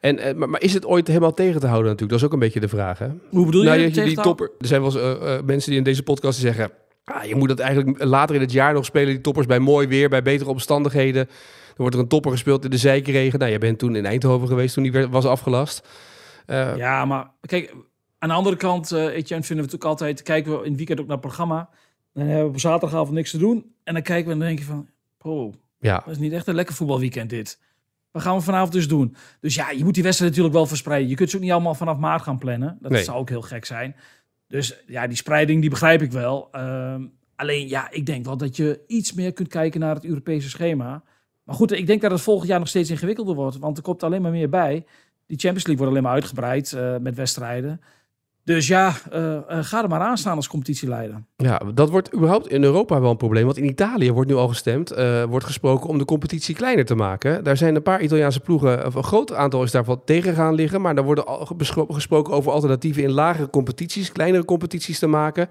en, 0.00 0.18
en 0.18 0.38
maar, 0.38 0.48
maar, 0.48 0.62
is 0.62 0.74
het 0.74 0.86
ooit 0.86 1.06
helemaal 1.06 1.34
tegen 1.34 1.60
te 1.60 1.66
houden 1.66 1.90
natuurlijk? 1.90 2.10
Dat 2.10 2.18
is 2.18 2.26
ook 2.26 2.32
een 2.32 2.46
beetje 2.46 2.60
de 2.60 2.68
vraag, 2.68 2.98
hè? 2.98 3.08
Hoe 3.30 3.44
bedoel 3.44 3.62
nou, 3.62 3.78
je? 3.78 3.94
je 3.94 4.04
die 4.04 4.20
topper, 4.20 4.50
er 4.58 4.66
zijn 4.66 4.82
wel 4.82 4.92
eens, 4.92 5.20
uh, 5.22 5.28
uh, 5.28 5.42
mensen 5.42 5.70
die 5.70 5.78
in 5.78 5.84
deze 5.84 6.02
podcast 6.02 6.38
zeggen... 6.38 6.70
Ah, 7.12 7.24
je 7.24 7.34
moet 7.34 7.48
dat 7.48 7.58
eigenlijk 7.58 8.04
later 8.04 8.34
in 8.34 8.40
het 8.40 8.52
jaar 8.52 8.72
nog 8.72 8.84
spelen, 8.84 9.08
die 9.08 9.20
toppers, 9.20 9.46
bij 9.46 9.58
mooi 9.58 9.86
weer, 9.86 10.08
bij 10.08 10.22
betere 10.22 10.50
omstandigheden. 10.50 11.26
Dan 11.26 11.76
wordt 11.76 11.94
er 11.94 12.02
een 12.02 12.08
topper 12.08 12.30
gespeeld 12.30 12.64
in 12.64 12.70
de 12.70 12.76
zijkregen. 12.76 13.38
Nou, 13.38 13.50
jij 13.50 13.60
bent 13.60 13.78
toen 13.78 13.96
in 13.96 14.06
Eindhoven 14.06 14.48
geweest 14.48 14.74
toen 14.74 14.82
die 14.82 14.92
werd, 14.92 15.10
was 15.10 15.24
afgelast. 15.24 15.88
Uh, 16.46 16.76
ja, 16.76 17.04
maar 17.04 17.30
kijk, 17.40 17.74
aan 18.18 18.28
de 18.28 18.34
andere 18.34 18.56
kant, 18.56 18.92
uh, 18.92 18.98
Etienne, 18.98 19.44
vinden 19.44 19.48
we 19.48 19.54
natuurlijk 19.54 19.84
altijd... 19.84 20.22
kijken 20.22 20.52
we 20.52 20.58
in 20.58 20.68
het 20.68 20.76
weekend 20.76 21.00
ook 21.00 21.06
naar 21.06 21.16
het 21.16 21.26
programma. 21.26 21.68
Dan 22.12 22.24
hebben 22.24 22.44
we 22.44 22.50
op 22.50 22.60
zaterdagavond 22.60 23.12
niks 23.12 23.30
te 23.30 23.38
doen. 23.38 23.74
En 23.84 23.94
dan 23.94 24.02
kijken 24.02 24.26
we 24.26 24.32
en 24.32 24.38
dan 24.38 24.48
denk 24.48 24.58
je 24.58 24.64
van... 24.64 24.88
Oh, 25.22 25.54
ja. 25.78 26.02
dat 26.04 26.14
is 26.14 26.18
niet 26.18 26.32
echt 26.32 26.46
een 26.46 26.54
lekker 26.54 26.74
voetbalweekend 26.74 27.30
dit. 27.30 27.58
Wat 28.10 28.22
gaan 28.22 28.36
we 28.36 28.42
vanavond 28.42 28.72
dus 28.72 28.88
doen? 28.88 29.16
Dus 29.40 29.54
ja, 29.54 29.70
je 29.70 29.84
moet 29.84 29.94
die 29.94 30.02
wedstrijd 30.02 30.30
natuurlijk 30.30 30.58
wel 30.58 30.66
verspreiden. 30.66 31.08
Je 31.08 31.14
kunt 31.14 31.30
ze 31.30 31.36
ook 31.36 31.42
niet 31.42 31.52
allemaal 31.52 31.74
vanaf 31.74 31.98
maart 31.98 32.22
gaan 32.22 32.38
plannen. 32.38 32.78
Dat 32.80 32.90
nee. 32.90 33.04
zou 33.04 33.18
ook 33.18 33.28
heel 33.28 33.42
gek 33.42 33.64
zijn. 33.64 33.96
Dus 34.50 34.82
ja, 34.86 35.06
die 35.06 35.16
spreiding 35.16 35.60
die 35.60 35.70
begrijp 35.70 36.02
ik 36.02 36.12
wel. 36.12 36.48
Um, 36.56 37.12
alleen 37.36 37.68
ja, 37.68 37.90
ik 37.90 38.06
denk 38.06 38.24
wel 38.24 38.36
dat 38.36 38.56
je 38.56 38.80
iets 38.86 39.12
meer 39.12 39.32
kunt 39.32 39.48
kijken 39.48 39.80
naar 39.80 39.94
het 39.94 40.04
Europese 40.04 40.48
schema. 40.48 41.02
Maar 41.44 41.54
goed, 41.54 41.72
ik 41.72 41.86
denk 41.86 42.00
dat 42.00 42.10
het 42.10 42.20
volgend 42.20 42.48
jaar 42.48 42.58
nog 42.58 42.68
steeds 42.68 42.90
ingewikkelder 42.90 43.34
wordt. 43.34 43.58
Want 43.58 43.76
er 43.76 43.82
komt 43.82 44.02
alleen 44.02 44.22
maar 44.22 44.30
meer 44.30 44.48
bij. 44.48 44.84
Die 45.26 45.38
Champions 45.38 45.66
League 45.66 45.76
wordt 45.76 45.90
alleen 45.90 46.02
maar 46.02 46.12
uitgebreid 46.12 46.72
uh, 46.72 46.96
met 46.96 47.14
wedstrijden. 47.14 47.80
Dus 48.44 48.66
ja, 48.66 48.94
uh, 49.12 49.22
uh, 49.22 49.38
ga 49.48 49.82
er 49.82 49.88
maar 49.88 50.00
aan 50.00 50.18
staan 50.18 50.36
als 50.36 50.48
competitieleider. 50.48 51.22
Ja, 51.36 51.60
dat 51.74 51.90
wordt 51.90 52.14
überhaupt 52.14 52.48
in 52.48 52.62
Europa 52.62 53.00
wel 53.00 53.10
een 53.10 53.16
probleem. 53.16 53.44
Want 53.44 53.56
in 53.56 53.64
Italië 53.64 54.12
wordt 54.12 54.30
nu 54.30 54.36
al 54.36 54.48
gestemd, 54.48 54.92
uh, 54.92 55.24
wordt 55.24 55.44
gesproken 55.44 55.88
om 55.88 55.98
de 55.98 56.04
competitie 56.04 56.54
kleiner 56.54 56.84
te 56.84 56.94
maken. 56.94 57.44
Daar 57.44 57.56
zijn 57.56 57.74
een 57.74 57.82
paar 57.82 58.00
Italiaanse 58.02 58.40
ploegen, 58.40 58.86
een 58.86 59.02
groot 59.02 59.32
aantal 59.32 59.62
is 59.62 59.70
daarvan 59.70 60.02
tegen 60.04 60.34
gaan 60.34 60.54
liggen. 60.54 60.80
Maar 60.80 60.94
daar 60.94 61.04
wordt 61.04 61.24
al 61.26 61.48
gesproken 61.88 62.34
over 62.34 62.52
alternatieven 62.52 63.02
in 63.02 63.10
lagere 63.10 63.50
competities, 63.50 64.12
kleinere 64.12 64.44
competities 64.44 64.98
te 64.98 65.06
maken. 65.06 65.48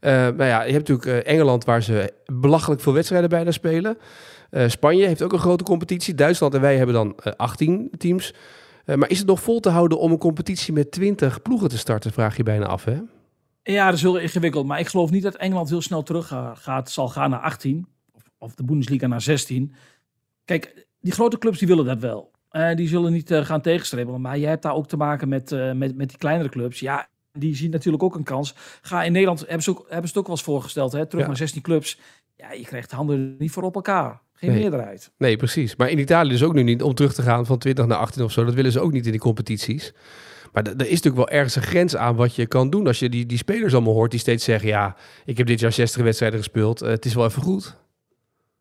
nou 0.00 0.44
ja, 0.44 0.62
je 0.62 0.72
hebt 0.72 0.88
natuurlijk 0.88 1.26
Engeland 1.26 1.64
waar 1.64 1.82
ze 1.82 2.12
belachelijk 2.24 2.80
veel 2.80 2.92
wedstrijden 2.92 3.30
bijna 3.30 3.50
spelen. 3.50 3.98
Spanje 4.66 5.06
heeft 5.06 5.22
ook 5.22 5.32
een 5.32 5.38
grote 5.38 5.64
competitie. 5.64 6.14
Duitsland 6.14 6.54
en 6.54 6.60
wij 6.60 6.76
hebben 6.76 6.94
dan 6.94 7.16
18 7.36 7.90
teams. 7.98 8.34
Uh, 8.86 8.96
maar 8.96 9.10
is 9.10 9.18
het 9.18 9.26
nog 9.26 9.42
vol 9.42 9.60
te 9.60 9.68
houden 9.68 9.98
om 9.98 10.12
een 10.12 10.18
competitie 10.18 10.72
met 10.72 10.90
20 10.90 11.42
ploegen 11.42 11.68
te 11.68 11.78
starten, 11.78 12.12
vraag 12.12 12.36
je 12.36 12.42
bijna 12.42 12.66
af, 12.66 12.84
hè? 12.84 13.00
Ja, 13.62 13.84
dat 13.84 13.94
is 13.94 14.02
heel 14.02 14.16
ingewikkeld. 14.16 14.66
Maar 14.66 14.80
ik 14.80 14.86
geloof 14.86 15.10
niet 15.10 15.22
dat 15.22 15.34
Engeland 15.34 15.68
heel 15.68 15.82
snel 15.82 16.02
terug 16.02 16.26
gaat, 16.54 16.90
zal 16.90 17.08
gaan 17.08 17.30
naar 17.30 17.40
18. 17.40 17.86
Of, 18.38 18.54
de 18.54 18.64
Bundesliga 18.64 19.06
naar 19.06 19.20
16. 19.20 19.74
Kijk, 20.44 20.86
die 21.00 21.12
grote 21.12 21.38
clubs 21.38 21.58
die 21.58 21.68
willen 21.68 21.84
dat 21.84 21.98
wel. 21.98 22.30
Uh, 22.52 22.74
die 22.74 22.88
zullen 22.88 23.12
niet 23.12 23.30
uh, 23.30 23.44
gaan 23.44 23.60
tegenstrebbelen. 23.60 24.20
Maar 24.20 24.38
je 24.38 24.46
hebt 24.46 24.62
daar 24.62 24.74
ook 24.74 24.88
te 24.88 24.96
maken 24.96 25.28
met, 25.28 25.50
met, 25.50 25.96
met 25.96 26.08
die 26.08 26.18
kleinere 26.18 26.48
clubs. 26.48 26.80
Ja, 26.80 27.08
die 27.32 27.56
zien 27.56 27.70
natuurlijk 27.70 28.02
ook 28.02 28.14
een 28.14 28.24
kans. 28.24 28.54
Ga 28.80 29.02
in 29.02 29.12
Nederland, 29.12 29.40
hebben 29.40 29.62
ze, 29.62 29.70
ook, 29.70 29.78
hebben 29.78 30.00
ze 30.00 30.08
het 30.08 30.16
ook 30.16 30.26
wel 30.26 30.36
eens 30.36 30.44
voorgesteld, 30.44 30.92
hè? 30.92 31.06
terug 31.06 31.20
ja. 31.20 31.26
naar 31.26 31.36
16 31.36 31.62
clubs. 31.62 31.98
Ja, 32.36 32.52
je 32.52 32.64
krijgt 32.64 32.90
handen 32.90 33.36
niet 33.38 33.50
voor 33.50 33.62
op 33.62 33.74
elkaar. 33.74 34.20
Geen 34.38 34.50
Nee. 34.50 34.60
meerderheid. 34.60 35.10
Nee, 35.18 35.36
precies. 35.36 35.76
Maar 35.76 35.90
in 35.90 35.98
Italië 35.98 36.28
dus 36.30 36.42
ook 36.42 36.54
nu 36.54 36.62
niet 36.62 36.82
om 36.82 36.94
terug 36.94 37.14
te 37.14 37.22
gaan 37.22 37.46
van 37.46 37.58
20 37.58 37.86
naar 37.86 37.98
18 37.98 38.22
of 38.24 38.32
zo. 38.32 38.44
Dat 38.44 38.54
willen 38.54 38.72
ze 38.72 38.80
ook 38.80 38.92
niet 38.92 39.04
in 39.04 39.10
die 39.10 39.20
competities. 39.20 39.92
Maar 40.52 40.64
er 40.66 40.72
is 40.80 40.88
natuurlijk 41.02 41.16
wel 41.16 41.28
ergens 41.28 41.56
een 41.56 41.62
grens 41.62 41.96
aan 41.96 42.16
wat 42.16 42.34
je 42.34 42.46
kan 42.46 42.70
doen. 42.70 42.86
Als 42.86 42.98
je 42.98 43.08
die, 43.08 43.26
die 43.26 43.38
spelers 43.38 43.72
allemaal 43.74 43.92
hoort 43.94 44.10
die 44.10 44.20
steeds 44.20 44.44
zeggen... 44.44 44.68
ja, 44.68 44.96
ik 45.24 45.38
heb 45.38 45.46
dit 45.46 45.60
jaar 45.60 45.72
60 45.72 46.02
wedstrijden 46.02 46.38
gespeeld. 46.38 46.82
Eh, 46.82 46.88
het 46.88 47.04
is 47.04 47.14
wel 47.14 47.24
even 47.24 47.42
goed. 47.42 47.76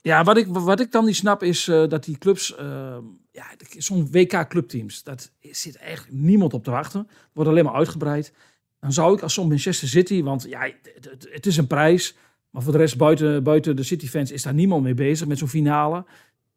Ja, 0.02 0.24
wat 0.24 0.38
ik, 0.38 0.46
wat 0.50 0.80
ik 0.80 0.92
dan 0.92 1.06
niet 1.06 1.16
snap 1.16 1.44
is 1.44 1.68
eh, 1.68 1.88
dat 1.88 2.04
die 2.04 2.18
clubs, 2.18 2.56
eh, 2.56 2.98
ja, 3.32 3.46
zo'n 3.78 4.08
WK-clubteams, 4.12 5.04
dat 5.04 5.32
zit 5.42 5.78
echt 5.78 6.08
niemand 6.12 6.54
op 6.54 6.64
te 6.64 6.72
wachten. 6.72 7.08
Wordt 7.34 7.50
alleen 7.50 7.66
maar 7.66 7.74
uitgebreid. 7.74 8.34
Dan 8.80 8.94
zou 8.94 9.16
ik 9.16 9.22
als 9.22 9.34
zo'n 9.34 9.48
Manchester 9.48 9.88
City, 9.88 10.24
want 10.24 10.46
ja, 10.50 10.60
het, 10.62 11.10
het- 11.10 11.28
het 11.32 11.46
is 11.46 11.58
een 11.58 11.68
prijs, 11.68 12.16
maar 12.56 12.64
voor 12.64 12.74
de 12.74 12.80
rest 12.80 12.98
buiten, 12.98 13.44
buiten 13.44 13.76
de 13.76 13.84
City-fans 13.84 14.32
is 14.32 14.44
daar 14.44 14.54
niemand 14.54 14.84
mee 14.84 14.94
bezig 14.94 15.28
met 15.28 15.38
zo'n 15.38 15.48
finale. 15.48 16.06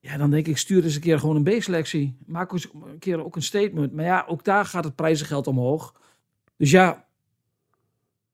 Ja, 0.01 0.17
dan 0.17 0.31
denk 0.31 0.47
ik, 0.47 0.57
stuur 0.57 0.85
eens 0.85 0.95
een 0.95 1.01
keer 1.01 1.19
gewoon 1.19 1.37
een 1.37 1.59
B-selectie. 1.59 2.17
Maak 2.27 2.53
eens 2.53 2.69
een 2.73 2.99
keer 2.99 3.25
ook 3.25 3.37
een 3.37 3.43
statement. 3.43 3.93
Maar 3.93 4.05
ja, 4.05 4.25
ook 4.29 4.45
daar 4.45 4.65
gaat 4.65 4.85
het 4.85 4.95
prijzengeld 4.95 5.47
omhoog. 5.47 5.95
Dus 6.57 6.71
ja, 6.71 7.07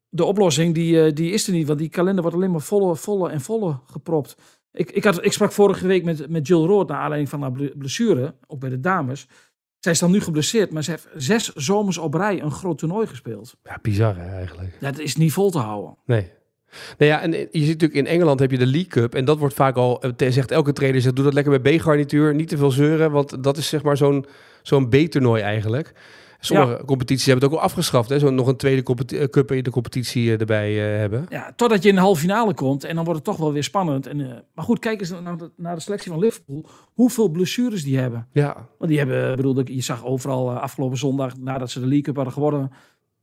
de 0.08 0.24
oplossing 0.24 0.74
die, 0.74 1.04
eh, 1.04 1.14
die 1.14 1.30
is 1.30 1.46
er 1.46 1.52
niet, 1.52 1.66
want 1.66 1.78
die 1.78 1.88
kalender 1.88 2.22
wordt 2.22 2.36
alleen 2.36 2.50
maar 2.50 2.60
volle, 2.60 2.96
volle 2.96 3.30
en 3.30 3.40
volle 3.40 3.78
gepropt. 3.86 4.36
Ik, 4.72 4.90
ik, 4.90 5.04
had, 5.04 5.24
ik 5.24 5.32
sprak 5.32 5.52
vorige 5.52 5.86
week 5.86 6.04
met, 6.04 6.28
met 6.28 6.46
Jill 6.46 6.64
Rood 6.64 6.88
naar 6.88 6.98
aanleiding 6.98 7.28
van 7.30 7.40
haar 7.40 7.52
ble- 7.52 7.72
blessure, 7.76 8.34
ook 8.46 8.60
bij 8.60 8.70
de 8.70 8.80
dames. 8.80 9.28
Zij 9.78 9.92
is 9.92 9.98
dan 9.98 10.10
nu 10.10 10.20
geblesseerd, 10.20 10.70
maar 10.70 10.84
ze 10.84 10.90
heeft 10.90 11.08
zes 11.16 11.52
zomers 11.52 11.98
op 11.98 12.14
rij 12.14 12.42
een 12.42 12.50
groot 12.50 12.78
toernooi 12.78 13.06
gespeeld. 13.06 13.56
Ja, 13.62 13.78
bizar 13.82 14.16
hè, 14.16 14.30
eigenlijk. 14.36 14.76
Dat 14.80 14.98
is 14.98 15.16
niet 15.16 15.32
vol 15.32 15.50
te 15.50 15.58
houden. 15.58 15.96
Nee. 16.06 16.30
Nou 16.98 17.10
ja, 17.10 17.20
en 17.20 17.30
je 17.32 17.48
ziet 17.50 17.66
natuurlijk 17.80 17.94
in 17.94 18.06
Engeland 18.06 18.40
heb 18.40 18.50
je 18.50 18.58
de 18.58 18.66
League 18.66 18.86
Cup. 18.88 19.14
En 19.14 19.24
dat 19.24 19.38
wordt 19.38 19.54
vaak 19.54 19.76
al, 19.76 20.02
eh, 20.02 20.30
zegt 20.30 20.50
elke 20.50 20.72
trainer, 20.72 21.00
zegt, 21.00 21.16
doe 21.16 21.24
dat 21.24 21.34
lekker 21.34 21.60
bij 21.60 21.76
B-garnituur. 21.76 22.34
Niet 22.34 22.48
te 22.48 22.56
veel 22.56 22.70
zeuren, 22.70 23.10
want 23.10 23.42
dat 23.42 23.56
is 23.56 23.68
zeg 23.68 23.82
maar 23.82 23.96
zo'n 23.96 24.26
zo'n 24.62 24.88
B-toernooi 24.88 25.42
eigenlijk. 25.42 25.92
Sommige 26.44 26.84
competities 26.84 27.26
hebben 27.26 27.44
het 27.44 27.52
ook 27.52 27.58
al 27.58 27.64
afgeschaft. 27.64 28.08
Hè? 28.08 28.18
Zo 28.18 28.30
nog 28.30 28.46
een 28.46 28.56
tweede 28.56 29.06
eh, 29.06 29.28
cup 29.28 29.52
in 29.52 29.62
de 29.62 29.70
competitie 29.70 30.32
eh, 30.32 30.40
erbij 30.40 30.92
eh, 30.92 30.98
hebben. 30.98 31.26
Ja, 31.28 31.52
totdat 31.56 31.82
je 31.82 31.88
in 31.88 31.94
de 31.94 32.00
halve 32.00 32.20
finale 32.20 32.54
komt 32.54 32.84
en 32.84 32.94
dan 32.94 33.04
wordt 33.04 33.18
het 33.18 33.28
toch 33.28 33.38
wel 33.38 33.52
weer 33.52 33.64
spannend. 33.64 34.06
En, 34.06 34.20
eh, 34.20 34.36
maar 34.54 34.64
goed, 34.64 34.78
kijk 34.78 35.00
eens 35.00 35.10
naar 35.10 35.36
de, 35.36 35.50
naar 35.56 35.74
de 35.74 35.80
selectie 35.80 36.10
van 36.10 36.20
Liverpool. 36.20 36.66
Hoeveel 36.92 37.28
blessures 37.28 37.84
die 37.84 37.98
hebben. 37.98 38.28
Ja, 38.32 38.68
Want 38.78 38.90
die 38.90 38.98
hebben, 38.98 39.30
ik 39.30 39.36
bedoel, 39.36 39.60
je 39.64 39.80
zag 39.82 40.04
overal 40.04 40.50
eh, 40.50 40.60
afgelopen 40.60 40.98
zondag, 40.98 41.36
nadat 41.38 41.70
ze 41.70 41.80
de 41.80 41.86
League 41.86 42.04
Cup 42.04 42.16
hadden 42.16 42.34
gewonnen, 42.34 42.70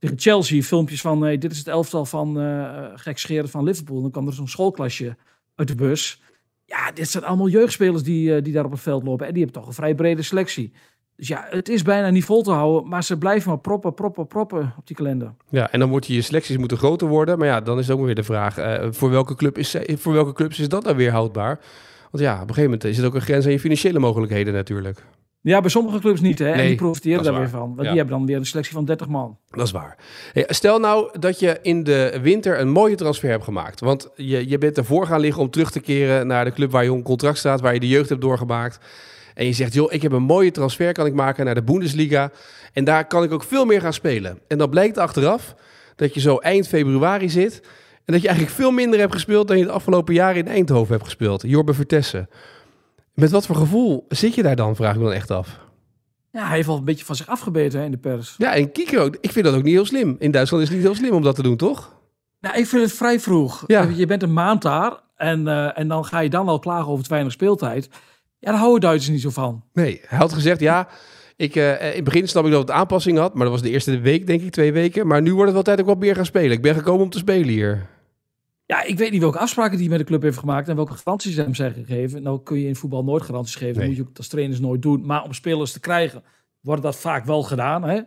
tegen 0.02 0.18
Chelsea 0.18 0.62
filmpjes 0.62 1.00
van, 1.00 1.22
hey, 1.22 1.38
dit 1.38 1.52
is 1.52 1.58
het 1.58 1.68
elftal 1.68 2.04
van 2.04 2.40
uh, 2.40 2.84
gekscheren 2.94 3.48
van 3.48 3.64
Liverpool. 3.64 3.96
En 3.96 4.02
dan 4.02 4.10
kwam 4.10 4.26
er 4.26 4.32
zo'n 4.32 4.48
schoolklasje 4.48 5.16
uit 5.54 5.68
de 5.68 5.74
bus. 5.74 6.22
Ja, 6.64 6.92
dit 6.92 7.08
zijn 7.08 7.24
allemaal 7.24 7.48
jeugdspelers 7.48 8.02
die, 8.02 8.34
eh, 8.34 8.42
die 8.42 8.52
daar 8.52 8.64
op 8.64 8.70
het 8.70 8.80
veld 8.80 9.04
lopen. 9.04 9.26
En 9.26 9.32
die 9.32 9.42
hebben 9.42 9.60
toch 9.60 9.68
een 9.70 9.76
vrij 9.76 9.94
brede 9.94 10.22
selectie. 10.22 10.72
Dus 11.16 11.28
ja, 11.28 11.46
het 11.50 11.68
is 11.68 11.82
bijna 11.82 12.10
niet 12.10 12.24
vol 12.24 12.42
te 12.42 12.50
houden, 12.50 12.88
maar 12.88 13.04
ze 13.04 13.18
blijven 13.18 13.48
maar 13.48 13.58
proppen, 13.58 13.94
proppen, 13.94 14.26
proppen 14.26 14.74
op 14.78 14.86
die 14.86 14.96
kalender. 14.96 15.34
ja, 15.48 15.70
en 15.72 15.78
dan 15.78 15.88
wordt 15.88 16.06
je 16.06 16.22
selecties 16.22 16.56
moeten 16.56 16.76
groter 16.78 17.08
worden. 17.08 17.38
Maar 17.38 17.46
ja, 17.46 17.60
dan 17.60 17.78
is 17.78 17.90
ook 17.90 18.04
weer 18.04 18.14
de 18.14 18.22
vraag, 18.22 18.58
eh, 18.58 18.86
voor, 18.90 19.10
welke 19.10 19.34
club 19.34 19.58
is, 19.58 19.74
eh, 19.74 19.96
voor 19.96 20.12
welke 20.12 20.32
clubs 20.32 20.58
is 20.58 20.68
dat 20.68 20.84
dan 20.84 20.96
weer 20.96 21.10
houdbaar? 21.10 21.60
Want 22.10 22.24
ja, 22.24 22.34
op 22.34 22.40
een 22.40 22.54
gegeven 22.54 22.62
moment 22.62 22.84
is 22.84 22.96
het 22.96 23.06
ook 23.06 23.14
een 23.14 23.20
grens 23.20 23.44
aan 23.44 23.52
je 23.52 23.60
financiële 23.60 23.98
mogelijkheden 23.98 24.54
natuurlijk. 24.54 25.04
Ja, 25.42 25.60
bij 25.60 25.70
sommige 25.70 25.98
clubs 25.98 26.20
niet, 26.20 26.38
hè? 26.38 26.50
en 26.50 26.66
die 26.66 26.74
profiteren 26.76 27.22
daar 27.24 27.38
weer 27.38 27.48
van. 27.48 27.60
Want 27.60 27.76
Ja. 27.76 27.88
die 27.88 27.96
hebben 27.96 28.16
dan 28.16 28.26
weer 28.26 28.36
een 28.36 28.46
selectie 28.46 28.74
van 28.74 28.84
30 28.84 29.08
man. 29.08 29.38
Dat 29.50 29.66
is 29.66 29.72
waar. 29.72 29.96
Hey, 30.32 30.44
stel 30.48 30.78
nou 30.78 31.18
dat 31.18 31.38
je 31.38 31.58
in 31.62 31.84
de 31.84 32.18
winter 32.22 32.60
een 32.60 32.70
mooie 32.70 32.94
transfer 32.94 33.30
hebt 33.30 33.44
gemaakt. 33.44 33.80
Want 33.80 34.08
je, 34.16 34.48
je 34.48 34.58
bent 34.58 34.76
ervoor 34.78 35.06
gaan 35.06 35.20
liggen 35.20 35.42
om 35.42 35.50
terug 35.50 35.70
te 35.70 35.80
keren 35.80 36.26
naar 36.26 36.44
de 36.44 36.52
club 36.52 36.70
waar 36.70 36.82
je 36.84 36.90
onder 36.90 37.04
contract 37.06 37.38
staat, 37.38 37.60
waar 37.60 37.74
je 37.74 37.80
de 37.80 37.88
jeugd 37.88 38.08
hebt 38.08 38.20
doorgemaakt. 38.20 38.78
En 39.34 39.46
je 39.46 39.52
zegt, 39.52 39.74
joh, 39.74 39.92
ik 39.92 40.02
heb 40.02 40.12
een 40.12 40.22
mooie 40.22 40.50
transfer 40.50 40.92
kan 40.92 41.06
ik 41.06 41.14
maken 41.14 41.44
naar 41.44 41.54
de 41.54 41.62
Bundesliga. 41.62 42.30
En 42.72 42.84
daar 42.84 43.06
kan 43.06 43.22
ik 43.22 43.32
ook 43.32 43.44
veel 43.44 43.64
meer 43.64 43.80
gaan 43.80 43.92
spelen. 43.92 44.38
En 44.48 44.58
dan 44.58 44.70
blijkt 44.70 44.98
achteraf 44.98 45.54
dat 45.96 46.14
je 46.14 46.20
zo 46.20 46.36
eind 46.36 46.68
februari 46.68 47.28
zit. 47.28 47.60
En 48.04 48.12
dat 48.12 48.22
je 48.22 48.28
eigenlijk 48.28 48.56
veel 48.56 48.70
minder 48.70 48.98
hebt 49.00 49.12
gespeeld 49.12 49.48
dan 49.48 49.56
je 49.58 49.62
het 49.64 49.72
afgelopen 49.72 50.14
jaar 50.14 50.36
in 50.36 50.48
Eindhoven 50.48 50.92
hebt 50.92 51.04
gespeeld. 51.04 51.42
Jorbe 51.46 51.74
Vertessen. 51.74 52.28
Met 53.14 53.30
wat 53.30 53.46
voor 53.46 53.56
gevoel 53.56 54.04
zit 54.08 54.34
je 54.34 54.42
daar 54.42 54.56
dan, 54.56 54.76
vraag 54.76 54.92
ik 54.92 54.98
me 54.98 55.04
dan 55.04 55.12
echt 55.12 55.30
af. 55.30 55.60
Ja, 56.30 56.46
hij 56.46 56.54
heeft 56.54 56.66
wel 56.66 56.76
een 56.76 56.84
beetje 56.84 57.04
van 57.04 57.16
zich 57.16 57.26
afgebeten 57.26 57.78
hè, 57.78 57.84
in 57.84 57.90
de 57.90 57.96
pers. 57.96 58.34
Ja, 58.38 58.54
en 58.54 58.70
ook. 58.98 59.16
Ik 59.20 59.32
vind 59.32 59.44
dat 59.44 59.54
ook 59.54 59.62
niet 59.62 59.74
heel 59.74 59.86
slim. 59.86 60.16
In 60.18 60.30
Duitsland 60.30 60.62
is 60.62 60.68
het 60.68 60.78
niet 60.78 60.86
heel 60.86 60.96
slim 60.96 61.14
om 61.14 61.22
dat 61.22 61.34
te 61.34 61.42
doen, 61.42 61.56
toch? 61.56 62.00
Nou, 62.40 62.56
ik 62.56 62.66
vind 62.66 62.82
het 62.82 62.92
vrij 62.92 63.20
vroeg. 63.20 63.64
Ja. 63.66 63.82
Je 63.82 64.06
bent 64.06 64.22
een 64.22 64.32
maand 64.32 64.62
daar 64.62 65.00
en, 65.16 65.48
eh, 65.48 65.78
en 65.78 65.88
dan 65.88 66.04
ga 66.04 66.18
je 66.18 66.30
dan 66.30 66.48
al 66.48 66.58
klagen 66.58 66.86
over 66.86 66.98
het 66.98 67.08
weinig 67.08 67.32
speeltijd. 67.32 67.88
Ja, 68.38 68.50
daar 68.50 68.60
houden 68.60 68.80
Duitsers 68.80 69.10
niet 69.10 69.20
zo 69.20 69.30
van. 69.30 69.64
Nee, 69.72 70.00
hij 70.06 70.18
had 70.18 70.32
gezegd, 70.32 70.60
ja, 70.60 70.88
ik, 71.36 71.56
eh, 71.56 71.88
in 71.88 71.94
het 71.94 72.04
begin 72.04 72.28
snap 72.28 72.44
ik 72.44 72.50
dat 72.50 72.60
het 72.60 72.70
aanpassing 72.70 73.18
had, 73.18 73.34
maar 73.34 73.42
dat 73.42 73.52
was 73.52 73.62
de 73.62 73.70
eerste 73.70 74.00
week, 74.00 74.26
denk 74.26 74.42
ik, 74.42 74.50
twee 74.50 74.72
weken. 74.72 75.06
Maar 75.06 75.22
nu 75.22 75.30
wordt 75.30 75.44
het 75.46 75.54
wel 75.54 75.62
tijd 75.62 75.80
ook 75.80 75.86
wat 75.86 75.98
meer 75.98 76.14
gaan 76.14 76.26
spelen. 76.26 76.50
Ik 76.50 76.62
ben 76.62 76.74
gekomen 76.74 77.02
om 77.02 77.10
te 77.10 77.18
spelen 77.18 77.48
hier. 77.48 77.86
Ja, 78.72 78.82
ik 78.82 78.98
weet 78.98 79.10
niet 79.10 79.20
welke 79.20 79.38
afspraken 79.38 79.78
die 79.78 79.88
met 79.88 79.98
de 79.98 80.04
club 80.04 80.22
heeft 80.22 80.38
gemagemacht 80.38 80.68
en 80.68 80.76
welke 80.76 80.94
garanties 80.94 81.36
hem 81.36 81.54
zijn 81.54 81.72
gegeven. 81.72 82.22
Nou 82.22 82.42
kun 82.42 82.58
je 82.58 82.66
in 82.66 82.76
voetbal 82.76 83.04
nooit 83.04 83.22
garanties 83.22 83.54
geven. 83.54 83.74
Dat 83.74 83.84
moet 83.86 83.96
je 83.96 84.02
ook 84.02 84.16
als 84.16 84.28
trainers 84.28 84.60
nooit 84.60 84.82
doen. 84.82 85.06
Maar 85.06 85.22
om 85.22 85.32
spelers 85.32 85.72
te 85.72 85.80
krijgen, 85.80 86.22
wordt 86.60 86.82
dat 86.82 86.96
vaak 86.96 87.24
wel 87.24 87.42
gedaan. 87.42 87.82
Hè? 87.82 88.00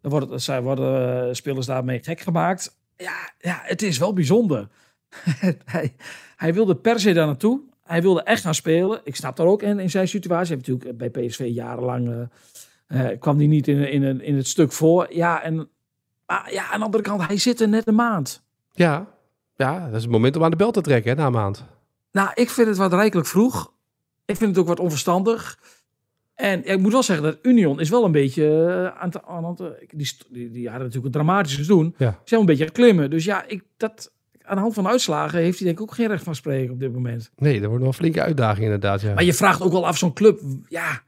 Dan 0.00 0.10
worden, 0.10 0.40
zij 0.40 0.62
worden 0.62 1.26
eh, 1.28 1.34
spelers 1.34 1.66
daarmee 1.66 2.02
gek 2.02 2.20
gemaakt. 2.20 2.78
Ja, 2.96 3.30
ja, 3.38 3.60
het 3.62 3.82
is 3.82 3.98
wel 3.98 4.12
bijzonder. 4.12 4.68
hij, 5.64 5.94
hij 6.36 6.54
wilde 6.54 6.76
per 6.76 7.00
se 7.00 7.12
daar 7.12 7.26
naartoe. 7.26 7.60
Hij 7.82 8.02
wilde 8.02 8.22
echt 8.22 8.42
gaan 8.42 8.54
spelen. 8.54 9.00
Ik 9.04 9.16
snap 9.16 9.36
daar 9.36 9.46
ook 9.46 9.62
in, 9.62 9.78
in 9.78 9.90
zijn 9.90 10.08
situatie. 10.08 10.54
Hij 10.54 10.56
heeft 10.56 10.68
natuurlijk 10.68 11.12
bij 11.12 11.26
PSV 11.26 11.48
jarenlang... 11.48 12.08
eh, 12.08 13.10
eh, 13.10 13.20
kwam 13.20 13.36
hij 13.36 13.46
niet 13.46 13.68
in, 13.68 13.90
in, 13.90 14.20
in 14.20 14.36
het 14.36 14.46
stuk 14.46 14.72
voor. 14.72 15.14
Ja, 15.14 15.42
en 15.42 15.68
maar 16.26 16.52
ja, 16.52 16.70
aan 16.70 16.78
de 16.78 16.84
andere 16.84 17.02
kant, 17.02 17.26
hij 17.26 17.38
zit 17.38 17.60
er 17.60 17.68
net 17.68 17.86
een 17.86 17.94
maand. 17.94 18.44
Ja, 18.72 19.15
ja, 19.56 19.84
dat 19.86 19.94
is 19.94 20.02
het 20.02 20.10
moment 20.10 20.36
om 20.36 20.44
aan 20.44 20.50
de 20.50 20.56
bel 20.56 20.70
te 20.70 20.80
trekken, 20.80 21.10
hè, 21.10 21.16
na 21.16 21.26
een 21.26 21.32
maand. 21.32 21.64
Nou, 22.12 22.30
ik 22.34 22.50
vind 22.50 22.68
het 22.68 22.76
wat 22.76 22.92
rijkelijk 22.92 23.28
vroeg. 23.28 23.72
Ik 24.24 24.36
vind 24.36 24.50
het 24.50 24.58
ook 24.58 24.66
wat 24.68 24.80
onverstandig. 24.80 25.58
En 26.34 26.64
ik 26.64 26.78
moet 26.78 26.92
wel 26.92 27.02
zeggen 27.02 27.24
dat 27.24 27.38
Union 27.42 27.80
is 27.80 27.90
wel 27.90 28.04
een 28.04 28.12
beetje 28.12 28.44
eh, 28.64 29.00
aan 29.00 29.08
het... 29.08 29.22
Aan 29.24 29.44
het 29.44 29.60
eh, 29.60 29.66
die, 29.88 30.12
die, 30.30 30.50
die 30.50 30.64
hadden 30.68 30.86
natuurlijk 30.86 31.14
een 31.14 31.22
dramatisch 31.22 31.66
doen. 31.66 31.94
Ja. 31.98 32.10
Ze 32.10 32.16
zijn 32.24 32.24
wel 32.28 32.40
een 32.40 32.46
beetje 32.46 32.70
klimmen. 32.70 33.10
Dus 33.10 33.24
ja, 33.24 33.44
ik, 33.46 33.64
dat, 33.76 34.12
aan 34.42 34.54
de 34.54 34.60
hand 34.62 34.74
van 34.74 34.82
de 34.84 34.88
uitslagen 34.90 35.38
heeft 35.38 35.58
hij 35.58 35.66
denk 35.66 35.78
ik 35.78 35.84
ook 35.84 35.94
geen 35.94 36.06
recht 36.08 36.24
van 36.24 36.34
spreken 36.34 36.72
op 36.72 36.80
dit 36.80 36.92
moment. 36.92 37.30
Nee, 37.36 37.54
dat 37.54 37.64
wordt 37.64 37.78
wel 37.78 37.88
een 37.88 37.94
flinke 37.98 38.22
uitdaging 38.22 38.64
inderdaad, 38.64 39.00
ja. 39.00 39.14
Maar 39.14 39.24
je 39.24 39.34
vraagt 39.34 39.62
ook 39.62 39.72
wel 39.72 39.86
af 39.86 39.98
zo'n 39.98 40.12
club. 40.12 40.40
Ja, 40.68 41.02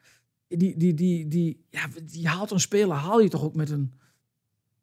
die, 0.49 0.77
die, 0.77 0.95
die, 0.95 1.29
die, 1.29 1.65
ja, 1.71 1.81
die 2.13 2.29
haalt 2.29 2.51
een 2.51 2.61
speler, 2.61 2.97
haal 2.97 3.21
je 3.21 3.29
toch 3.29 3.45
ook 3.45 3.55
met 3.55 3.71
een 3.71 3.93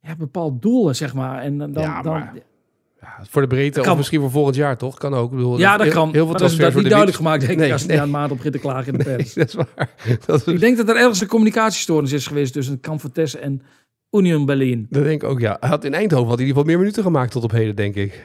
ja, 0.02 0.16
bepaald 0.16 0.62
doel, 0.62 0.94
zeg 0.94 1.14
maar. 1.14 1.42
En 1.42 1.58
dan, 1.58 1.72
Ja, 1.74 2.02
dan, 2.02 2.14
maar- 2.14 2.34
Ja, 3.06 3.26
voor 3.30 3.42
de 3.42 3.48
breedte, 3.48 3.82
kan. 3.82 3.92
of 3.92 3.98
misschien 3.98 4.20
voor 4.20 4.32
volgend 4.32 4.56
jaar, 4.56 4.78
toch? 4.78 4.98
Kan 4.98 5.14
ook. 5.14 5.30
Ik 5.32 5.36
bedoel, 5.38 5.58
ja, 5.58 5.78
dat 5.78 5.86
heel- 5.86 5.96
kan. 5.96 6.10
Heel 6.12 6.26
veel 6.26 6.38
dat 6.38 6.52
is 6.52 6.58
dat 6.58 6.74
niet 6.74 6.84
duidelijk 6.84 7.18
gemaakt, 7.18 7.46
denk 7.46 7.58
Nee, 7.58 7.68
ik, 7.68 7.74
als 7.74 7.86
nee. 7.86 7.98
een 7.98 8.10
maand 8.10 8.32
op 8.32 8.40
te 8.42 8.60
klagen 8.60 8.94
in 8.94 9.00
de 9.00 9.06
Nee, 9.10 9.16
pers. 9.16 9.34
dat 9.34 9.48
is 9.48 9.54
waar. 9.54 9.90
Dat, 10.26 10.48
Ik 10.48 10.60
denk 10.60 10.78
dat 10.78 10.90
er 10.90 10.96
ergens 10.96 11.22
een 11.22 11.28
communicatiestoornis 11.28 12.12
is 12.12 12.28
geweest 12.28 12.54
tussen 12.54 12.80
Tessen 13.14 13.42
en 13.42 13.62
Union 14.12 14.46
Berlin. 14.46 14.88
dat 14.90 15.04
denk 15.04 15.24
ik 15.24 15.30
ook, 15.30 15.40
ja. 15.40 15.58
Hij 15.60 15.70
had 15.70 15.84
in 15.84 15.94
Eindhoven 15.94 16.28
had 16.28 16.38
hij 16.38 16.46
in 16.48 16.48
ieder 16.48 16.62
geval 16.62 16.66
meer 16.70 16.78
minuten 16.78 17.04
gemaakt 17.04 17.32
tot 17.32 17.44
op 17.44 17.52
heden, 17.52 17.76
denk 17.76 17.96
ik. 17.96 18.24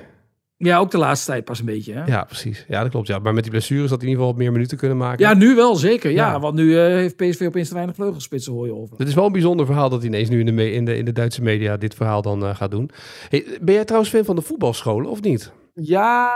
Ja, 0.62 0.78
ook 0.78 0.90
de 0.90 0.98
laatste 0.98 1.30
tijd 1.30 1.44
pas 1.44 1.58
een 1.58 1.64
beetje. 1.64 1.92
Hè? 1.92 1.98
Ja, 2.00 2.06
Ja, 2.06 2.24
precies. 2.24 2.64
Ja, 2.68 2.82
dat 2.82 2.90
klopt. 2.90 3.06
Ja. 3.06 3.18
Maar 3.18 3.34
met 3.34 3.42
die 3.42 3.52
blessures 3.52 3.90
had 3.90 4.00
hij 4.00 4.08
in 4.08 4.12
ieder 4.12 4.20
geval 4.24 4.26
wat 4.36 4.42
meer 4.42 4.52
minuten 4.52 4.78
kunnen 4.78 4.96
maken. 4.96 5.38
nu 5.38 5.54
wel, 5.54 5.76
zeker. 5.76 6.10
Ja, 6.10 6.30
Ja. 6.30 6.40
want 6.40 6.54
nu 6.54 6.78
eh, 6.78 6.84
heeft 6.86 7.16
PSV 7.16 7.42
opeens 7.46 7.68
te 7.68 7.74
weinig 7.74 7.94
vleugelspitsen, 7.94 8.52
hoor 8.52 8.66
je 8.66 8.74
over. 8.74 8.96
Het 8.98 9.08
is 9.08 9.14
wel 9.14 9.26
een 9.26 9.32
bijzonder 9.32 9.66
verhaal 9.66 9.88
dat 9.88 9.98
hij 9.98 10.08
ineens 10.08 10.28
nu 10.28 10.40
in 10.40 10.56
de, 10.56 10.72
in 10.72 10.84
de, 10.84 10.96
in 10.96 11.04
de 11.04 11.12
Duitse 11.12 11.42
media 11.42 11.76
dit 11.76 11.94
verhaal 11.94 12.22
dan 12.22 12.44
eh, 12.46 12.54
gaat 12.56 12.70
doen. 12.70 12.90
Hey, 13.28 13.46
ben 13.60 13.74
jij 13.74 13.84
trouwens 13.84 14.12
fan 14.12 14.24
van 14.24 14.36
de 14.36 14.42
voetbalscholen 14.42 15.10
of 15.10 15.20
niet? 15.20 15.52
Ja 15.74 16.30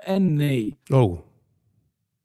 en 0.00 0.34
nee. 0.34 0.76
Oh. 0.92 1.18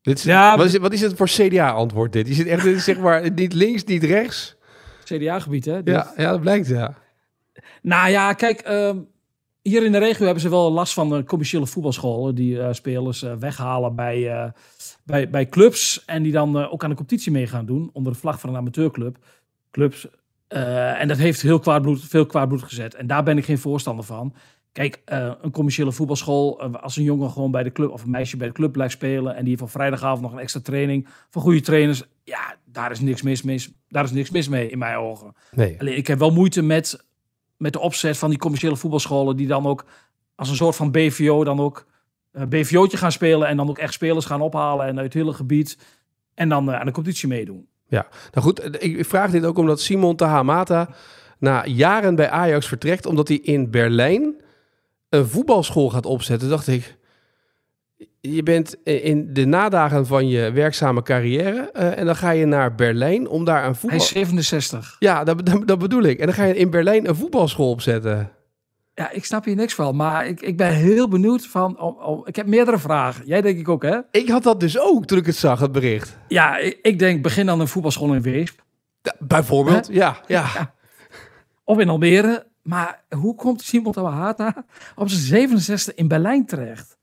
Dit 0.02 0.18
is, 0.18 0.24
Ja, 0.24 0.56
wat, 0.56 0.66
is, 0.66 0.72
het- 0.72 0.82
wat 0.82 0.92
is 0.92 1.00
het 1.00 1.16
voor 1.16 1.26
CDA-antwoord 1.28 2.12
dit? 2.12 2.28
Je 2.28 2.34
zit 2.34 2.46
echt 2.46 2.64
is 2.64 2.84
zeg 2.84 2.98
maar 2.98 3.30
niet 3.32 3.52
links, 3.52 3.84
niet 3.84 4.04
rechts. 4.04 4.56
CDA-gebied, 5.04 5.64
hè? 5.64 5.80
Ja, 5.84 6.12
ja, 6.16 6.30
dat 6.30 6.40
blijkt, 6.40 6.66
ja. 6.68 6.94
Nou 7.82 8.10
ja, 8.10 8.32
kijk, 8.32 8.60
ehm, 8.60 8.96
hier 9.62 9.84
in 9.84 9.92
de 9.92 9.98
regio 9.98 10.24
hebben 10.24 10.42
ze 10.42 10.48
wel 10.48 10.72
last 10.72 10.92
van 10.92 11.08
de 11.08 11.24
commerciële 11.24 11.66
voetbalscholen 11.66 12.34
die 12.34 12.60
eh, 12.60 12.72
spelers 12.72 13.22
eh, 13.22 13.34
weghalen 13.34 13.94
bij, 13.94 14.32
eh, 14.32 14.50
bij, 15.04 15.30
bij 15.30 15.46
clubs 15.46 16.04
en 16.04 16.22
die 16.22 16.32
dan 16.32 16.58
eh, 16.58 16.72
ook 16.72 16.84
aan 16.84 16.90
de 16.90 16.96
competitie 16.96 17.32
mee 17.32 17.46
gaan 17.46 17.66
doen 17.66 17.90
onder 17.92 18.12
de 18.12 18.18
vlag 18.18 18.40
van 18.40 18.50
een 18.50 18.56
amateurclub. 18.56 19.18
Clubs. 19.70 20.08
Eh, 20.48 21.00
en 21.00 21.08
dat 21.08 21.16
heeft 21.16 21.42
heel 21.42 21.58
kwaad 21.58 21.82
bloed, 21.82 22.04
veel 22.04 22.26
kwaad 22.26 22.48
bloed 22.48 22.62
gezet. 22.62 22.94
En 22.94 23.06
daar 23.06 23.22
ben 23.22 23.38
ik 23.38 23.44
geen 23.44 23.58
voorstander 23.58 24.04
van. 24.04 24.34
Kijk, 24.72 25.02
eh, 25.04 25.32
een 25.40 25.50
commerciële 25.50 25.92
voetbalschool, 25.92 26.60
eh, 26.60 26.82
als 26.82 26.96
een 26.96 27.04
jongen 27.04 27.30
gewoon 27.30 27.50
bij 27.50 27.62
de 27.62 27.72
club 27.72 27.90
of 27.90 28.02
een 28.02 28.10
meisje 28.10 28.36
bij 28.36 28.46
de 28.46 28.52
club 28.52 28.72
blijft 28.72 28.92
spelen 28.92 29.34
en 29.34 29.40
die 29.40 29.48
heeft 29.48 29.62
op 29.62 29.70
vrijdagavond 29.70 30.20
nog 30.20 30.32
een 30.32 30.38
extra 30.38 30.60
training 30.60 31.08
van 31.30 31.42
goede 31.42 31.60
trainers, 31.60 32.02
ja, 32.24 32.56
daar 32.64 32.90
is 32.90 33.00
niks 33.00 33.22
mis, 33.22 33.42
mis, 33.42 33.72
daar 33.88 34.04
is 34.04 34.10
niks 34.10 34.30
mis 34.30 34.48
mee 34.48 34.70
in 34.70 34.78
mijn 34.78 34.96
ogen. 34.96 35.32
Nee. 35.50 35.80
Alleen 35.80 35.96
ik 35.96 36.06
heb 36.06 36.18
wel 36.18 36.30
moeite 36.30 36.62
met, 36.62 37.06
met 37.60 37.72
de 37.72 37.78
opzet 37.78 38.18
van 38.18 38.30
die 38.30 38.38
commerciële 38.38 38.76
voetbalscholen, 38.76 39.36
die 39.36 39.46
dan 39.46 39.66
ook 39.66 39.84
als 40.34 40.48
een 40.48 40.56
soort 40.56 40.76
van 40.76 40.90
BVO 40.90 41.44
dan 41.44 41.60
ook 41.60 41.86
eh, 42.32 42.46
BVO'tje 42.46 42.96
gaan 42.96 43.12
spelen 43.12 43.48
en 43.48 43.56
dan 43.56 43.68
ook 43.68 43.78
echt 43.78 43.92
spelers 43.92 44.24
gaan 44.24 44.40
ophalen 44.40 44.86
en 44.86 44.96
uit 44.96 45.04
het 45.04 45.14
hele 45.14 45.32
gebied. 45.32 45.78
En 46.34 46.48
dan 46.48 46.70
eh, 46.70 46.80
aan 46.80 46.86
de 46.86 46.92
competitie 46.92 47.28
meedoen. 47.28 47.68
Nou 48.32 48.46
goed, 48.46 48.64
ik 48.64 48.96
ik 48.96 49.04
vraag 49.04 49.30
dit 49.30 49.44
ook 49.44 49.58
omdat 49.58 49.80
Simon 49.80 50.16
Tahamata 50.16 50.88
na 51.38 51.66
jaren 51.66 52.14
bij 52.14 52.30
Ajax 52.30 52.66
vertrekt, 52.66 53.06
omdat 53.06 53.28
hij 53.28 53.36
in 53.36 53.70
Berlijn 53.70 54.34
een 55.08 55.26
voetbalschool 55.26 55.90
gaat 55.90 56.06
opzetten. 56.06 56.48
Dacht 56.48 56.66
ik, 56.66 56.96
je 58.20 58.42
bent 58.42 58.76
in 58.84 59.32
de 59.32 59.44
nadagen 59.44 60.06
van 60.06 60.28
je 60.28 60.52
werkzame 60.52 61.02
carrière 61.02 61.70
eh, 61.72 61.98
en 61.98 62.06
dan 62.06 62.16
ga 62.16 62.30
je 62.30 62.46
naar 62.46 62.74
Berlijn 62.74 63.28
om 63.28 63.44
daar 63.44 63.58
een 63.58 63.64
Hij 63.64 63.74
voetbal... 63.74 63.98
is 63.98 64.08
67. 64.08 64.96
Ja, 64.98 65.24
dat, 65.24 65.46
dat, 65.46 65.66
dat 65.66 65.78
bedoel 65.78 66.02
ik. 66.02 66.18
En 66.18 66.26
dan 66.26 66.34
ga 66.34 66.44
je 66.44 66.56
in 66.56 66.70
Berlijn 66.70 67.08
een 67.08 67.16
voetbalschool 67.16 67.70
opzetten. 67.70 68.30
Ja, 68.94 69.10
ik 69.10 69.24
snap 69.24 69.44
hier 69.44 69.56
niks 69.56 69.74
van. 69.74 69.96
Maar 69.96 70.26
ik, 70.26 70.40
ik 70.40 70.56
ben 70.56 70.72
heel 70.72 71.08
benieuwd 71.08 71.46
van... 71.46 71.80
Oh, 71.80 72.08
oh, 72.08 72.28
ik 72.28 72.36
heb 72.36 72.46
meerdere 72.46 72.78
vragen. 72.78 73.26
Jij 73.26 73.40
denk 73.40 73.58
ik 73.58 73.68
ook, 73.68 73.82
hè? 73.82 73.98
Ik 74.10 74.28
had 74.28 74.42
dat 74.42 74.60
dus 74.60 74.78
ook 74.78 75.06
toen 75.06 75.18
ik 75.18 75.26
het 75.26 75.36
zag, 75.36 75.60
het 75.60 75.72
bericht. 75.72 76.16
Ja, 76.28 76.56
ik, 76.56 76.78
ik 76.82 76.98
denk 76.98 77.22
begin 77.22 77.46
dan 77.46 77.60
een 77.60 77.68
voetbalschool 77.68 78.14
in 78.14 78.22
Weesp. 78.22 78.62
Ja, 79.02 79.14
bijvoorbeeld, 79.18 79.88
ja, 79.92 80.20
ja. 80.26 80.50
Ja. 80.54 80.74
Of 81.64 81.78
in 81.78 81.88
Almere. 81.88 82.46
Maar 82.62 83.02
hoe 83.08 83.34
komt 83.34 83.62
Simon 83.62 83.92
Tawahata 83.92 84.64
op 84.96 85.08
zijn 85.08 85.22
67 85.22 85.94
in 85.94 86.08
Berlijn 86.08 86.46
terecht? 86.46 86.98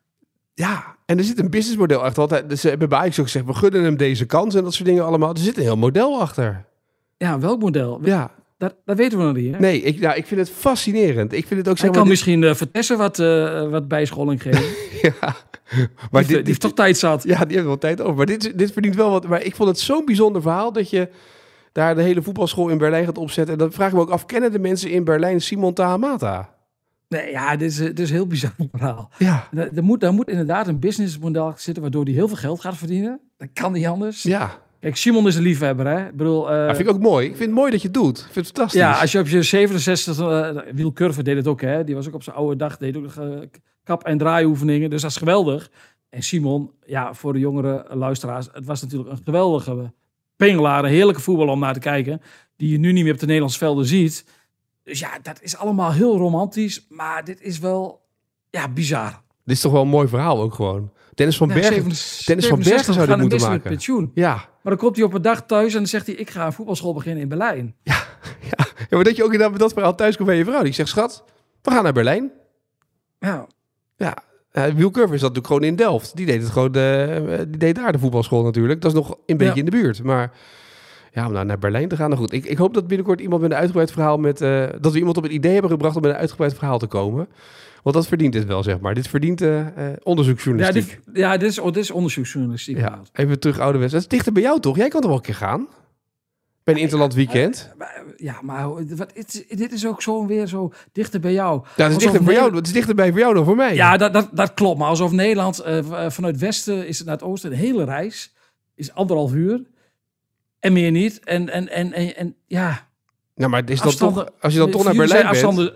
Ja, 0.58 0.96
en 1.06 1.18
er 1.18 1.24
zit 1.24 1.40
een 1.40 1.50
businessmodel 1.50 2.04
achter. 2.04 2.22
Altijd, 2.22 2.50
dus 2.50 2.62
ze 2.62 2.70
hebben 2.70 2.90
bij 2.90 2.98
Ajax 2.98 3.20
ook 3.20 3.26
gezegd, 3.26 3.46
we 3.46 3.54
gunnen 3.54 3.84
hem 3.84 3.98
deze 3.98 4.26
kans 4.26 4.56
en 4.56 4.64
dat 4.64 4.74
soort 4.74 4.88
dingen 4.88 5.06
allemaal. 5.06 5.30
Er 5.30 5.38
zit 5.38 5.58
een 5.58 5.64
heel 5.64 5.78
model 5.78 6.22
achter. 6.22 6.66
Ja, 7.18 7.40
welk 7.40 7.60
model? 7.60 8.00
Ja, 8.04 8.32
Dat, 8.58 8.76
dat 8.86 8.98
weten 8.98 9.18
we 9.18 9.24
nog 9.24 9.36
niet, 9.36 9.54
hè? 9.54 9.60
nee, 9.60 9.82
ik, 9.82 10.00
nou, 10.00 10.16
ik 10.18 10.26
vind 10.26 10.40
het 10.40 10.50
fascinerend. 10.50 11.34
Ik 11.34 11.48
vind 11.48 11.60
het 11.60 11.70
ook 11.70 11.78
Hij 11.78 11.86
zeg 11.86 11.90
kan 11.90 12.00
maar... 12.00 12.10
misschien 12.10 12.42
uh, 12.42 12.54
Vertessen 12.54 12.98
wat, 12.98 13.20
eh, 13.20 13.70
wat 13.70 13.88
bijscholing 13.88 14.42
geven. 14.42 14.64
ja, 15.10 15.36
maar 16.12 16.22
die, 16.22 16.28
dit, 16.28 16.38
die 16.38 16.46
heeft 16.46 16.62
toch 16.62 16.74
tijd 16.74 16.98
zat. 16.98 17.24
Ja, 17.24 17.38
die 17.38 17.56
hebben 17.56 17.66
wel 17.66 17.78
tijd 17.78 18.02
over. 18.02 18.16
Maar 18.16 18.26
dit, 18.26 18.58
dit 18.58 18.72
verdient 18.72 18.96
wel 18.96 19.12
wat. 19.12 19.28
Maar 19.28 19.44
ik 19.44 19.56
vond 19.56 19.70
het 19.70 19.80
zo'n 19.80 20.06
bijzonder 20.06 20.42
verhaal 20.42 20.72
dat 20.74 20.90
je 20.90 21.10
daar 21.72 21.96
de 21.96 22.02
hele 22.02 22.22
voetbalschool 22.22 22.70
in 22.70 22.78
Berlijn 22.78 23.06
gaat 23.06 23.18
opzetten. 23.18 23.54
En 23.54 23.60
dan 23.60 23.72
vraag 23.72 23.88
ik 23.88 23.94
me 23.94 24.02
ook 24.02 24.10
af, 24.10 24.26
kennen 24.26 24.52
de 24.52 24.60
mensen 24.60 24.90
in 24.90 25.04
Berlijn 25.04 25.42
Simon 25.42 25.74
Tahamata? 25.74 26.57
Nee, 27.10 27.32
ja, 27.32 27.56
dit 27.56 27.70
is, 27.72 27.78
dit 27.78 28.00
is 28.00 28.10
een 28.10 28.16
heel 28.16 28.28
bizar 28.28 28.52
verhaal. 28.72 29.10
Ja. 29.18 29.48
Er, 29.52 29.70
er 29.78 29.84
moet, 29.84 30.12
moet 30.12 30.30
inderdaad 30.30 30.68
een 30.68 30.80
businessmodel 30.80 31.54
zitten 31.58 31.82
waardoor 31.84 32.04
hij 32.04 32.14
heel 32.14 32.28
veel 32.28 32.38
geld 32.38 32.62
gaat 32.62 32.78
verdienen. 32.78 33.20
Dat 33.38 33.48
kan 33.54 33.72
niet 33.72 33.86
anders. 33.86 34.24
Ja, 34.24 34.60
Kijk, 34.80 34.96
Simon 34.96 35.28
is 35.28 35.36
een 35.36 35.42
liefhebber, 35.44 35.88
hè? 35.88 36.06
Ik 36.08 36.16
bedoel, 36.16 36.52
eh, 36.52 36.68
dat 36.68 36.76
vind 36.76 36.90
ik 36.90 36.96
ook 36.96 37.02
mooi. 37.02 37.26
Ik 37.26 37.36
vind 37.36 37.50
het 37.50 37.58
mooi 37.60 37.72
dat 37.72 37.82
je 37.82 37.88
het 37.88 37.96
doet. 37.98 38.18
Ik 38.18 38.24
vind 38.32 38.36
het 38.36 38.46
fantastisch. 38.56 38.82
ja, 38.82 39.00
als 39.00 39.12
je 39.12 39.20
op 39.20 39.28
je 39.28 39.42
67, 39.44 40.20
uh, 40.20 40.50
Wiel 40.74 40.94
Curve 40.94 41.24
deed 41.24 41.36
het 41.36 41.48
ook, 41.48 41.62
hè? 41.62 41.84
Die 41.84 41.96
was 41.96 42.08
ook 42.08 42.14
op 42.14 42.24
zijn 42.24 42.36
oude 42.36 42.56
dag, 42.56 42.78
deed 42.78 42.98
ook 42.98 43.04
nog, 43.04 43.18
eh, 43.18 43.30
kap- 43.84 44.04
en 44.04 44.18
draaioefeningen. 44.18 44.90
Dus 44.90 45.02
dat 45.02 45.12
is 45.12 45.18
geweldig. 45.18 45.70
En 46.10 46.24
Simon, 46.24 46.72
ja, 46.86 47.14
voor 47.14 47.34
de 47.34 47.40
jongere 47.40 47.86
luisteraars, 47.90 48.48
het 48.54 48.66
was 48.66 48.82
natuurlijk 48.82 49.10
een 49.12 49.20
geweldige 49.24 49.94
pingelaar, 50.36 50.84
een 50.84 50.90
heerlijke 50.90 51.22
voetbal 51.22 51.48
om 51.48 51.60
naar 51.60 51.74
te 51.74 51.80
kijken, 51.80 52.22
die 52.56 52.72
je 52.72 52.78
nu 52.78 52.92
niet 52.92 53.04
meer 53.04 53.14
op 53.14 53.20
de 53.20 53.26
Nederlandse 53.26 53.58
velden 53.60 53.86
ziet. 53.86 54.26
Dus 54.88 55.00
ja, 55.00 55.10
dat 55.22 55.42
is 55.42 55.58
allemaal 55.58 55.92
heel 55.92 56.18
romantisch, 56.18 56.86
maar 56.90 57.24
dit 57.24 57.42
is 57.42 57.60
wel, 57.60 58.02
ja, 58.50 58.70
bizar. 58.70 59.22
Dit 59.46 59.56
is 59.56 59.62
toch 59.62 59.72
wel 59.72 59.82
een 59.82 59.88
mooi 59.88 60.08
verhaal 60.08 60.42
ook 60.42 60.54
gewoon. 60.54 60.92
Dennis 61.14 61.38
van 61.38 61.48
Ja, 61.48 61.54
Bergen. 61.54 61.72
67 61.72 62.26
Dennis 62.26 62.48
van 62.48 62.60
Bergen 62.60 62.94
zou 62.94 63.08
dit 63.08 63.18
moeten 63.18 63.42
maken. 63.42 63.62
Pensioen. 63.62 64.12
Ja. 64.14 64.34
Maar 64.34 64.76
dan 64.76 64.78
komt 64.78 64.96
hij 64.96 65.06
op 65.06 65.14
een 65.14 65.22
dag 65.22 65.46
thuis 65.46 65.72
en 65.72 65.78
dan 65.78 65.88
zegt 65.88 66.06
hij, 66.06 66.16
ik 66.16 66.30
ga 66.30 66.46
een 66.46 66.54
voetbalschool 66.54 66.94
beginnen 66.94 67.22
in 67.22 67.30
Berlijn. 67.30 67.76
ja, 67.84 68.04
maar 68.90 69.04
dat 69.04 69.16
je 69.16 69.22
ook 69.24 69.32
inderdaad 69.32 69.52
met 69.52 69.60
dat 69.60 69.74
verhaal 69.74 69.96
thuis 69.96 70.16
komt 70.16 70.28
bij 70.28 70.38
je 70.38 70.46
vrouw. 70.46 70.64
Die 70.64 70.74
zegt, 70.74 70.90
schat, 70.90 71.24
we 71.62 71.72
gaan 71.72 71.84
naar 71.84 71.94
Berlijn. 71.94 72.32
Ja, 73.20 73.48
Ja, 73.98 74.18
uh, 74.54 74.66
Wiel 74.66 74.92
Curve 74.92 75.14
is 75.14 75.22
dat 75.22 75.34
natuurlijk 75.34 75.48
gewoon 75.48 75.64
in 75.64 75.76
Delft. 75.76 76.16
Die 76.16 76.26
deed 76.26 76.42
het 76.42 76.52
gewoon, 76.52 76.72
de, 76.72 77.46
die 77.50 77.58
deed 77.58 77.76
daar 77.76 77.92
de 77.92 78.00
voetbalschool 78.00 78.44
natuurlijk. 78.44 78.82
Dat 78.82 78.92
is 78.92 78.98
nog 78.98 79.18
een 79.26 79.38
beetje 79.38 79.54
Ja. 79.54 79.60
in 79.60 79.66
de 79.66 79.72
buurt. 79.72 80.04
Maar 80.04 80.32
ja, 81.18 81.26
om 81.26 81.34
nou 81.34 81.46
naar 81.46 81.60
Berlijn 81.60 81.88
te 81.88 81.96
gaan, 81.96 82.10
nou 82.10 82.22
goed. 82.22 82.34
Ik, 82.34 82.46
ik 82.46 82.58
hoop 82.58 82.74
dat 82.74 82.88
binnenkort 82.88 83.20
iemand 83.20 83.42
met 83.42 83.52
een 83.52 83.58
uitgebreid 83.58 83.92
verhaal 83.92 84.18
met... 84.18 84.42
eh, 84.42 84.66
dat 84.82 84.92
we 84.92 84.98
iemand 84.98 85.18
op 85.18 85.24
het 85.24 85.32
idee 85.32 85.52
hebben 85.52 85.72
gebracht 85.72 85.96
om 85.96 86.02
met 86.02 86.12
een 86.12 86.18
uitgebreid 86.18 86.54
verhaal 86.54 86.80
te 86.80 86.88
komen. 86.88 87.28
Want 87.84 87.96
dat 87.96 88.08
verdient 88.08 88.34
dit 88.34 88.46
wel, 88.46 88.64
zeg 88.64 88.80
maar. 88.80 88.94
Dit 88.94 89.08
verdient 89.08 89.42
eh 89.42 89.60
eh, 89.60 89.74
ja, 89.76 89.96
onderzoeksjournalistiek. 90.04 91.00
dit, 91.06 91.16
ja 91.16 91.38
dit, 91.38 91.50
is, 91.50 91.60
oh, 91.60 91.66
dit 91.66 91.84
is 91.84 91.92
onderzoeksjournalistiek. 91.92 92.78
Ja, 92.78 93.02
even 93.14 93.40
terug 93.40 93.60
ouderwets. 93.60 93.92
Dat 93.92 94.02
is 94.02 94.08
dichter 94.08 94.32
bij 94.32 94.42
jou 94.42 94.60
toch? 94.60 94.78
Jij 94.78 94.88
kan 94.88 95.02
toch 95.02 95.10
wel 95.10 95.20
een 95.20 95.26
keer 95.26 95.36
gaan? 95.36 95.68
Bij 96.64 96.74
een 96.76 96.82
Interland 96.82 97.14
weekend. 97.14 97.72
Ja, 98.18 98.40
maar 98.42 98.96
wat, 98.96 99.12
het, 99.14 99.46
dit 99.50 99.72
is 99.72 99.88
ook 99.88 100.02
zo 100.02 100.26
weer 100.26 100.48
zo 100.48 100.74
dichter 100.92 101.20
bij 101.20 101.34
jou. 101.34 101.62
Ja, 101.76 101.84
het 101.84 101.92
is, 101.92 101.98
dichter 101.98 102.24
bij 102.24 102.34
jou, 102.34 102.56
het 102.56 102.68
is 102.68 102.74
dichterbij 102.74 103.10
voor 103.10 103.20
jou 103.20 103.34
dan 103.34 103.46
voor 103.46 103.56
mij. 103.56 103.76
Ja, 103.76 103.98
dat, 103.98 104.14
dat, 104.14 104.30
dat 104.32 104.54
klopt. 104.54 104.80
Maar 104.80 104.88
alsof 104.88 105.12
Nederland 105.12 105.64
vanuit 106.08 106.38
westen 106.38 106.88
is 106.88 106.98
het 106.98 107.08
naar 107.08 107.16
het 107.16 107.26
oosten 107.26 107.52
een 107.52 107.58
hele 107.58 107.84
reis. 107.84 108.34
Is 108.76 108.94
anderhalf 108.94 109.34
uur. 109.34 109.62
En 110.60 110.74
meer 110.74 110.92
niet. 110.92 111.20
En, 111.24 111.50
en, 111.50 111.70
en, 111.70 111.94
en, 111.94 112.16
en 112.16 112.36
ja, 112.46 112.88
Nou, 113.36 113.50
maar 113.52 113.70
is 113.70 113.82
afstanden- 113.82 114.26
toch, 114.26 114.34
als 114.42 114.54
je 114.54 114.60
dan 114.60 114.72
toch 114.72 114.84
naar 114.84 114.96
Berlijn 114.96 115.56
bent... 115.56 115.72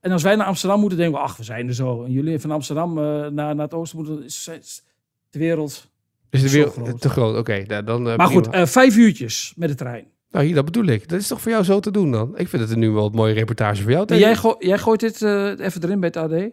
En 0.00 0.12
als 0.12 0.22
wij 0.22 0.36
naar 0.36 0.46
Amsterdam 0.46 0.80
moeten, 0.80 0.98
denken 0.98 1.18
we, 1.18 1.24
ach, 1.24 1.36
we 1.36 1.42
zijn 1.44 1.68
er 1.68 1.74
zo. 1.74 2.04
En 2.04 2.10
jullie 2.12 2.38
van 2.38 2.50
Amsterdam 2.50 2.98
eh, 2.98 3.04
naar, 3.04 3.30
naar 3.30 3.58
het 3.58 3.74
oosten 3.74 3.98
moeten, 3.98 4.24
is, 4.24 4.48
is 4.60 4.82
de 5.30 5.38
wereld. 5.38 5.90
Is 6.30 6.42
de 6.42 6.50
wereld 6.50 6.72
groot. 6.74 7.00
te 7.00 7.08
groot? 7.08 7.36
Oké, 7.36 7.64
nou, 7.66 7.84
dan. 7.84 8.08
eh, 8.10 8.16
maar 8.16 8.26
goed, 8.26 8.48
eh, 8.48 8.66
vijf 8.66 8.96
uurtjes 8.96 9.52
met 9.56 9.68
de 9.68 9.74
trein. 9.74 10.04
Nou, 10.30 10.44
hier, 10.44 10.54
dat 10.54 10.64
bedoel 10.64 10.84
ik. 10.84 11.08
Dat 11.08 11.20
is 11.20 11.26
toch 11.26 11.40
voor 11.40 11.50
jou 11.50 11.64
zo 11.64 11.80
te 11.80 11.90
doen 11.90 12.10
dan? 12.10 12.38
Ik 12.38 12.48
vind 12.48 12.68
het 12.68 12.78
nu 12.78 12.90
wel 12.90 13.06
een 13.06 13.12
mooie 13.14 13.32
reportage 13.34 13.82
voor 13.82 13.90
jou. 13.90 14.14
Jij, 14.14 14.36
go- 14.36 14.56
jij 14.58 14.78
gooit 14.78 15.00
dit 15.00 15.22
even 15.60 15.82
erin 15.82 16.00
bij 16.00 16.10
het 16.14 16.16
AD? 16.16 16.50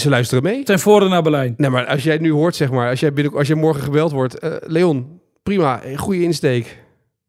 Ze 0.00 0.08
luisteren 0.08 0.42
mee. 0.42 0.62
Ten 0.64 0.78
voren 0.78 1.10
naar 1.10 1.22
Berlijn. 1.22 1.54
Nee, 1.56 1.70
maar 1.70 1.86
als 1.86 2.02
jij 2.02 2.18
nu 2.18 2.30
hoort, 2.30 2.56
zeg 2.56 2.70
maar, 2.70 2.90
als 2.90 3.00
jij, 3.00 3.12
binnen, 3.12 3.32
als 3.34 3.46
jij 3.46 3.56
morgen 3.56 3.82
gebeld 3.82 4.12
wordt, 4.12 4.36
Leon, 4.66 5.20
prima, 5.48 5.82
eh, 5.82 5.98
goede 5.98 6.22
insteek. 6.22 6.78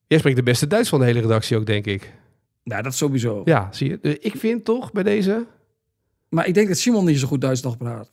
Jij 0.07 0.17
spreekt 0.17 0.37
de 0.37 0.43
beste 0.43 0.67
Duits 0.67 0.89
van 0.89 0.99
de 0.99 1.05
hele 1.05 1.19
redactie 1.19 1.57
ook, 1.57 1.65
denk 1.65 1.85
ik. 1.85 2.13
Nou, 2.63 2.83
dat 2.83 2.95
sowieso. 2.95 3.41
Ja, 3.45 3.67
zie 3.71 3.89
je. 3.89 3.99
Dus 4.01 4.15
ik 4.19 4.35
vind 4.35 4.65
toch 4.65 4.91
bij 4.91 5.03
deze. 5.03 5.45
Maar 6.29 6.47
ik 6.47 6.53
denk 6.53 6.67
dat 6.67 6.77
Simon 6.77 7.05
niet 7.05 7.19
zo 7.19 7.27
goed 7.27 7.41
Duits 7.41 7.61
nog 7.61 7.77
praat. 7.77 8.09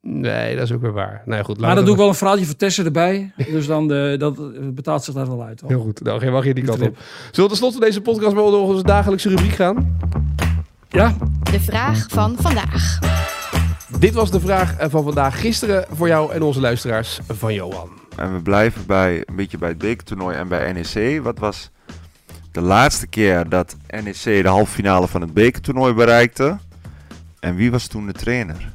Nee, 0.00 0.56
dat 0.56 0.64
is 0.64 0.72
ook 0.72 0.80
weer 0.80 0.92
waar. 0.92 1.22
Nou 1.24 1.38
ja, 1.38 1.44
goed. 1.44 1.60
Maar 1.60 1.74
dan 1.74 1.84
doe 1.84 1.92
ik 1.92 1.98
wel 2.00 2.08
een 2.08 2.14
verhaaltje 2.14 2.44
voor 2.44 2.56
Tessen 2.56 2.84
erbij. 2.84 3.32
Dus 3.52 3.66
dan 3.66 3.88
de, 3.88 4.14
dat 4.18 4.38
eh, 4.38 4.44
betaalt 4.68 5.04
zich 5.04 5.14
daar 5.14 5.26
wel 5.26 5.42
uit. 5.42 5.60
hoor. 5.60 5.70
Heel 5.70 5.80
goed. 5.80 6.02
Nou, 6.02 6.20
geen 6.20 6.32
wacht 6.32 6.46
je 6.46 6.54
die 6.54 6.64
kant 6.64 6.80
op. 6.82 6.98
Zullen 7.30 7.50
we 7.50 7.56
tenslotte 7.56 7.80
deze 7.80 8.00
podcast 8.00 8.34
wel 8.34 8.50
door 8.50 8.68
onze 8.68 8.82
dagelijkse 8.82 9.28
rubriek 9.28 9.52
gaan? 9.52 9.98
Ja, 10.88 11.16
De 11.42 11.60
vraag 11.60 12.06
van 12.08 12.36
vandaag. 12.38 12.98
Dit 13.98 14.14
was 14.14 14.30
de 14.30 14.40
vraag 14.40 14.76
eh, 14.76 14.90
van 14.90 15.02
vandaag. 15.02 15.40
Gisteren 15.40 15.84
voor 15.90 16.08
jou 16.08 16.32
en 16.32 16.42
onze 16.42 16.60
luisteraars 16.60 17.20
van 17.28 17.54
Johan. 17.54 18.06
En 18.18 18.34
we 18.34 18.42
blijven 18.42 18.86
bij, 18.86 19.22
een 19.26 19.36
beetje 19.36 19.58
bij 19.58 19.68
het 19.68 19.78
bekertoernooi 19.78 20.36
en 20.36 20.48
bij 20.48 20.72
NEC. 20.72 21.22
Wat 21.22 21.38
was 21.38 21.70
de 22.52 22.60
laatste 22.60 23.06
keer 23.06 23.48
dat 23.48 23.76
NEC 23.90 24.22
de 24.22 24.48
halve 24.48 24.72
finale 24.72 25.08
van 25.08 25.20
het 25.20 25.34
bekertoernooi 25.34 25.92
bereikte? 25.92 26.58
En 27.40 27.54
wie 27.54 27.70
was 27.70 27.86
toen 27.86 28.06
de 28.06 28.12
trainer? 28.12 28.72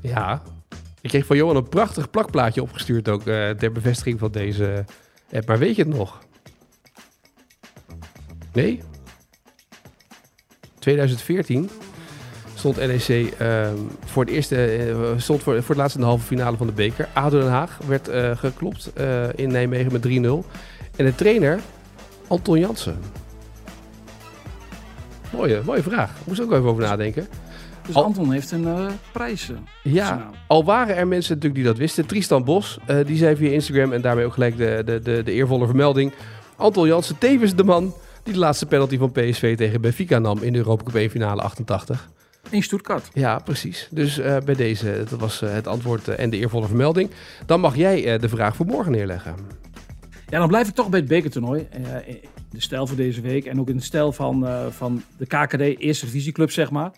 Ja. 0.00 0.42
Ik 1.00 1.10
kreeg 1.10 1.26
van 1.26 1.36
Johan 1.36 1.56
een 1.56 1.68
prachtig 1.68 2.10
plakplaatje 2.10 2.62
opgestuurd 2.62 3.08
ook 3.08 3.26
eh, 3.26 3.50
ter 3.50 3.72
bevestiging 3.72 4.18
van 4.18 4.30
deze 4.30 4.84
app. 5.32 5.46
Maar 5.46 5.58
weet 5.58 5.76
je 5.76 5.82
het 5.82 5.94
nog? 5.94 6.18
Nee? 8.52 8.82
2014 10.78 11.70
stond 12.72 13.08
NEC 13.08 13.32
ehm, 13.38 13.74
voor 14.04 14.24
het 14.24 14.32
eerste, 14.32 14.64
eh, 14.66 14.96
stond 15.16 15.42
voor, 15.42 15.54
voor 15.54 15.68
het 15.68 15.76
laatste 15.76 15.98
in 15.98 16.04
de 16.04 16.10
halve 16.10 16.26
finale 16.26 16.56
van 16.56 16.66
de 16.66 16.72
beker. 16.72 17.08
ADO 17.12 17.38
Den 17.38 17.48
Haag 17.50 17.78
werd 17.86 18.08
eh, 18.08 18.36
geklopt 18.36 18.92
eh, 18.94 19.24
in 19.34 19.50
Nijmegen 19.50 19.92
met 19.92 20.02
3-0. 20.02 20.10
En 20.96 21.04
de 21.04 21.14
trainer, 21.14 21.60
Anton 22.26 22.58
Jansen. 22.58 22.98
Mooie, 25.32 25.60
mooie 25.64 25.82
vraag. 25.82 26.10
Moest 26.24 26.40
ook 26.40 26.52
even 26.52 26.64
over 26.64 26.82
nadenken. 26.82 27.28
dus 27.86 27.94
Al- 27.94 28.04
Anton 28.04 28.32
heeft 28.32 28.50
een 28.50 28.66
eh 28.66 28.86
prijs. 29.12 29.50
Ja, 29.82 30.30
al 30.46 30.64
waren 30.64 30.96
er 30.96 31.06
mensen 31.06 31.34
natuurlijk 31.34 31.62
die 31.62 31.70
dat 31.72 31.78
wisten. 31.78 32.06
Tristan 32.06 32.44
Bos, 32.44 32.78
die 33.06 33.16
zei 33.16 33.36
via 33.36 33.50
Instagram 33.50 33.92
en 33.92 34.00
daarmee 34.00 34.24
ook 34.24 34.32
gelijk 34.32 34.56
de, 34.56 34.82
de, 34.84 35.00
de, 35.02 35.22
de 35.22 35.32
eervolle 35.32 35.66
vermelding. 35.66 36.12
Anton 36.56 36.86
Jansen, 36.86 37.18
tevens 37.18 37.54
de 37.54 37.64
man 37.64 37.94
die 38.22 38.32
de 38.32 38.38
laatste 38.38 38.66
penalty 38.66 38.98
van 38.98 39.12
PSV 39.12 39.56
tegen 39.56 39.80
Benfica 39.80 40.18
nam 40.18 40.38
in 40.42 40.52
de 40.52 40.58
Europa 40.58 40.84
Cup 40.84 40.94
1 40.94 41.10
finale 41.10 41.42
88. 41.42 42.08
In 42.50 42.62
Stuttgart. 42.62 43.08
Ja, 43.12 43.38
precies. 43.38 43.88
Dus 43.90 44.18
eh, 44.18 44.36
bij 44.44 44.54
deze, 44.54 45.04
dat 45.10 45.20
was 45.20 45.42
eh, 45.42 45.52
het 45.52 45.66
antwoord 45.66 46.08
eh, 46.08 46.18
en 46.18 46.30
de 46.30 46.36
eervolle 46.36 46.66
vermelding. 46.66 47.10
Dan 47.46 47.60
mag 47.60 47.76
jij 47.76 48.18
de 48.18 48.28
vraag 48.28 48.56
voor 48.56 48.66
morgen 48.66 48.92
neerleggen. 48.92 49.34
Ja, 50.28 50.38
dan 50.38 50.48
blijf 50.48 50.68
ik 50.68 50.74
toch 50.74 50.88
bij 50.88 50.98
het 50.98 51.08
bekertoernooi. 51.08 51.68
De 52.50 52.60
stijl 52.60 52.86
voor 52.86 52.96
deze 52.96 53.20
week. 53.20 53.44
En 53.44 53.60
ook 53.60 53.68
in 53.68 53.76
de 53.76 53.82
stijl 53.82 54.12
van, 54.12 54.46
van 54.72 55.02
de 55.16 55.26
KKD, 55.26 55.60
Eerste 55.80 56.04
Divisieclub, 56.06 56.50
zeg 56.50 56.70
maar. 56.70 56.90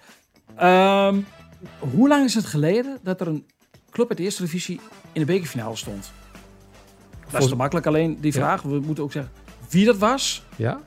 Ehm, 0.56 1.16
hoe 1.78 2.08
lang 2.08 2.24
is 2.24 2.34
het 2.34 2.44
geleden 2.44 2.98
dat 3.02 3.20
er 3.20 3.26
een 3.26 3.46
club 3.90 4.08
uit 4.08 4.18
de 4.18 4.24
Eerste 4.24 4.42
Divisie 4.42 4.80
in 5.12 5.20
de 5.20 5.26
bekerfinale 5.26 5.76
stond? 5.76 6.12
Dat 7.30 7.42
is 7.42 7.48
te 7.48 7.56
makkelijk, 7.56 7.86
alleen 7.86 8.18
die 8.20 8.32
Ja. 8.32 8.38
vraag. 8.38 8.62
We 8.62 8.80
moeten 8.80 9.04
ook 9.04 9.12
zeggen 9.12 9.32
wie 9.70 9.84
dat 9.84 9.98
was 9.98 10.44
Ja? 10.56 10.80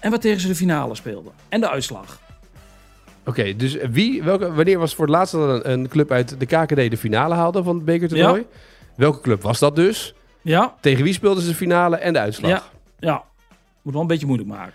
en 0.00 0.10
wat 0.10 0.20
tegen 0.20 0.40
ze 0.40 0.48
de 0.48 0.54
finale 0.54 0.94
speelde. 0.94 1.30
En 1.48 1.60
de 1.60 1.70
uitslag. 1.70 2.20
Oké, 3.26 3.56
dus 3.56 3.76
wie, 3.90 4.22
welke, 4.22 4.52
wanneer 4.52 4.78
was 4.78 4.94
voor 4.94 5.04
het 5.04 5.14
laatst 5.14 5.32
dat 5.32 5.64
een, 5.64 5.72
een 5.72 5.88
club 5.88 6.10
uit 6.10 6.40
de 6.40 6.46
KKD 6.46 6.90
de 6.90 6.96
finale 6.96 7.34
haalde 7.34 7.62
van 7.62 7.74
het 7.74 7.84
bekertoernooi? 7.84 8.40
Ja. 8.40 8.58
Welke 8.96 9.20
club 9.20 9.42
was 9.42 9.58
dat 9.58 9.76
dus? 9.76 10.14
Ja, 10.42 10.74
Tegen 10.80 11.04
wie 11.04 11.12
speelden 11.12 11.42
ze 11.42 11.48
de 11.48 11.54
finale 11.54 11.96
en 11.96 12.12
de 12.12 12.18
uitslag? 12.18 12.50
ja, 12.50 12.62
ja. 12.98 13.24
Moet 13.82 13.92
wel 13.92 14.02
een 14.02 14.08
beetje 14.08 14.26
moeilijk 14.26 14.50
maken. 14.50 14.74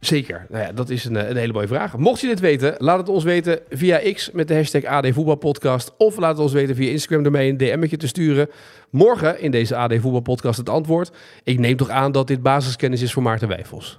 Zeker. 0.00 0.46
Nou 0.48 0.64
ja, 0.64 0.72
dat 0.72 0.90
is 0.90 1.04
een, 1.04 1.16
eh, 1.16 1.28
een 1.28 1.36
hele 1.36 1.52
mooie 1.52 1.66
vraag. 1.66 1.96
Mocht 1.96 2.20
je 2.20 2.26
dit 2.26 2.40
weten, 2.40 2.74
laat 2.78 2.98
het 2.98 3.08
ons 3.08 3.24
weten 3.24 3.60
via 3.70 4.12
X 4.12 4.30
met 4.30 4.48
de 4.48 4.54
hashtag 4.54 4.84
AD 4.84 5.06
Voetbalpodcast. 5.12 5.92
Of 5.96 6.16
laat 6.16 6.30
het 6.30 6.40
ons 6.40 6.52
weten 6.52 6.74
via 6.74 6.90
Instagram 6.90 7.22
door 7.22 7.32
mij 7.32 7.48
een 7.48 7.56
DM'tje 7.56 7.96
te 7.96 8.06
sturen. 8.06 8.48
Morgen 8.90 9.40
in 9.40 9.50
deze 9.50 9.76
AD 9.76 9.92
Voetbalpodcast 10.00 10.58
het 10.58 10.68
antwoord. 10.68 11.10
Ik 11.42 11.58
neem 11.58 11.76
toch 11.76 11.88
aan 11.88 12.12
dat 12.12 12.26
dit 12.26 12.42
basiskennis 12.42 13.02
is 13.02 13.12
voor 13.12 13.22
Maarten 13.22 13.48
Wijfels. 13.48 13.98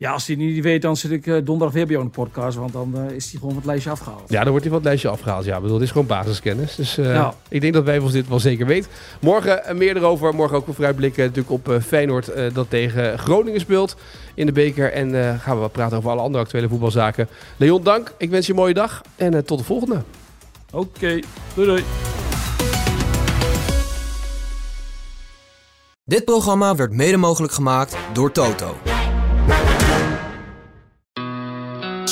Ja, 0.00 0.12
als 0.12 0.26
hij 0.26 0.36
het 0.36 0.44
niet 0.44 0.62
weet, 0.62 0.82
dan 0.82 0.96
zit 0.96 1.10
ik 1.10 1.26
eh, 1.26 1.34
donderdag 1.34 1.72
weer 1.72 1.84
bij 1.86 1.92
jou 1.94 2.06
in 2.06 2.10
de 2.14 2.20
podcast. 2.20 2.56
Want 2.56 2.72
dan 2.72 2.94
eh, 3.08 3.14
is 3.16 3.24
hij 3.24 3.32
gewoon 3.32 3.48
van 3.48 3.56
het 3.56 3.64
lijstje 3.66 3.90
afgehaald. 3.90 4.22
Ja, 4.30 4.40
dan 4.40 4.48
wordt 4.48 4.60
hij 4.60 4.68
van 4.68 4.78
het 4.78 4.84
lijstje 4.84 5.08
afgehaald. 5.08 5.44
Ja, 5.44 5.56
ik 5.56 5.62
bedoel, 5.62 5.76
dit 5.76 5.86
is 5.86 5.92
gewoon 5.92 6.06
basiskennis. 6.06 6.74
Dus 6.74 6.98
eh, 6.98 7.04
Ja. 7.14 7.34
ik 7.48 7.60
denk 7.60 7.72
dat 7.74 7.84
Wijfels 7.84 8.12
dit 8.12 8.28
wel 8.28 8.40
zeker 8.40 8.66
weet. 8.66 8.88
Morgen 9.20 9.76
meer 9.76 9.96
erover. 9.96 10.34
Morgen 10.34 10.56
ook 10.56 10.66
een 10.66 10.74
vooruitblikken 10.74 11.22
natuurlijk 11.22 11.50
op 11.50 11.68
eh, 11.68 11.80
Feyenoord 11.80 12.28
eh, 12.28 12.54
dat 12.54 12.70
tegen 12.70 13.18
Groningen 13.18 13.60
speelt 13.60 13.96
in 14.34 14.46
de 14.46 14.52
beker. 14.52 14.92
En 14.92 15.14
eh, 15.28 15.40
gaan 15.40 15.54
we 15.54 15.60
wat 15.60 15.72
praten 15.72 15.96
over 15.96 16.10
alle 16.10 16.20
andere 16.20 16.44
actuele 16.44 16.68
voetbalzaken. 16.68 17.28
Leon, 17.56 17.82
dank. 17.82 18.12
Ik 18.18 18.30
wens 18.30 18.46
je 18.46 18.52
een 18.52 18.58
mooie 18.58 18.74
dag 18.74 19.02
en 19.16 19.44
tot 19.44 19.58
de 19.58 19.64
volgende. 19.64 20.02
Oké, 20.72 21.20
doei 21.54 21.66
doei. 21.66 21.82
Dit 26.04 26.24
programma 26.24 26.74
werd 26.74 26.92
mede 26.92 27.16
mogelijk 27.16 27.52
gemaakt 27.52 27.96
door 28.12 28.32
Toto. 28.32 28.76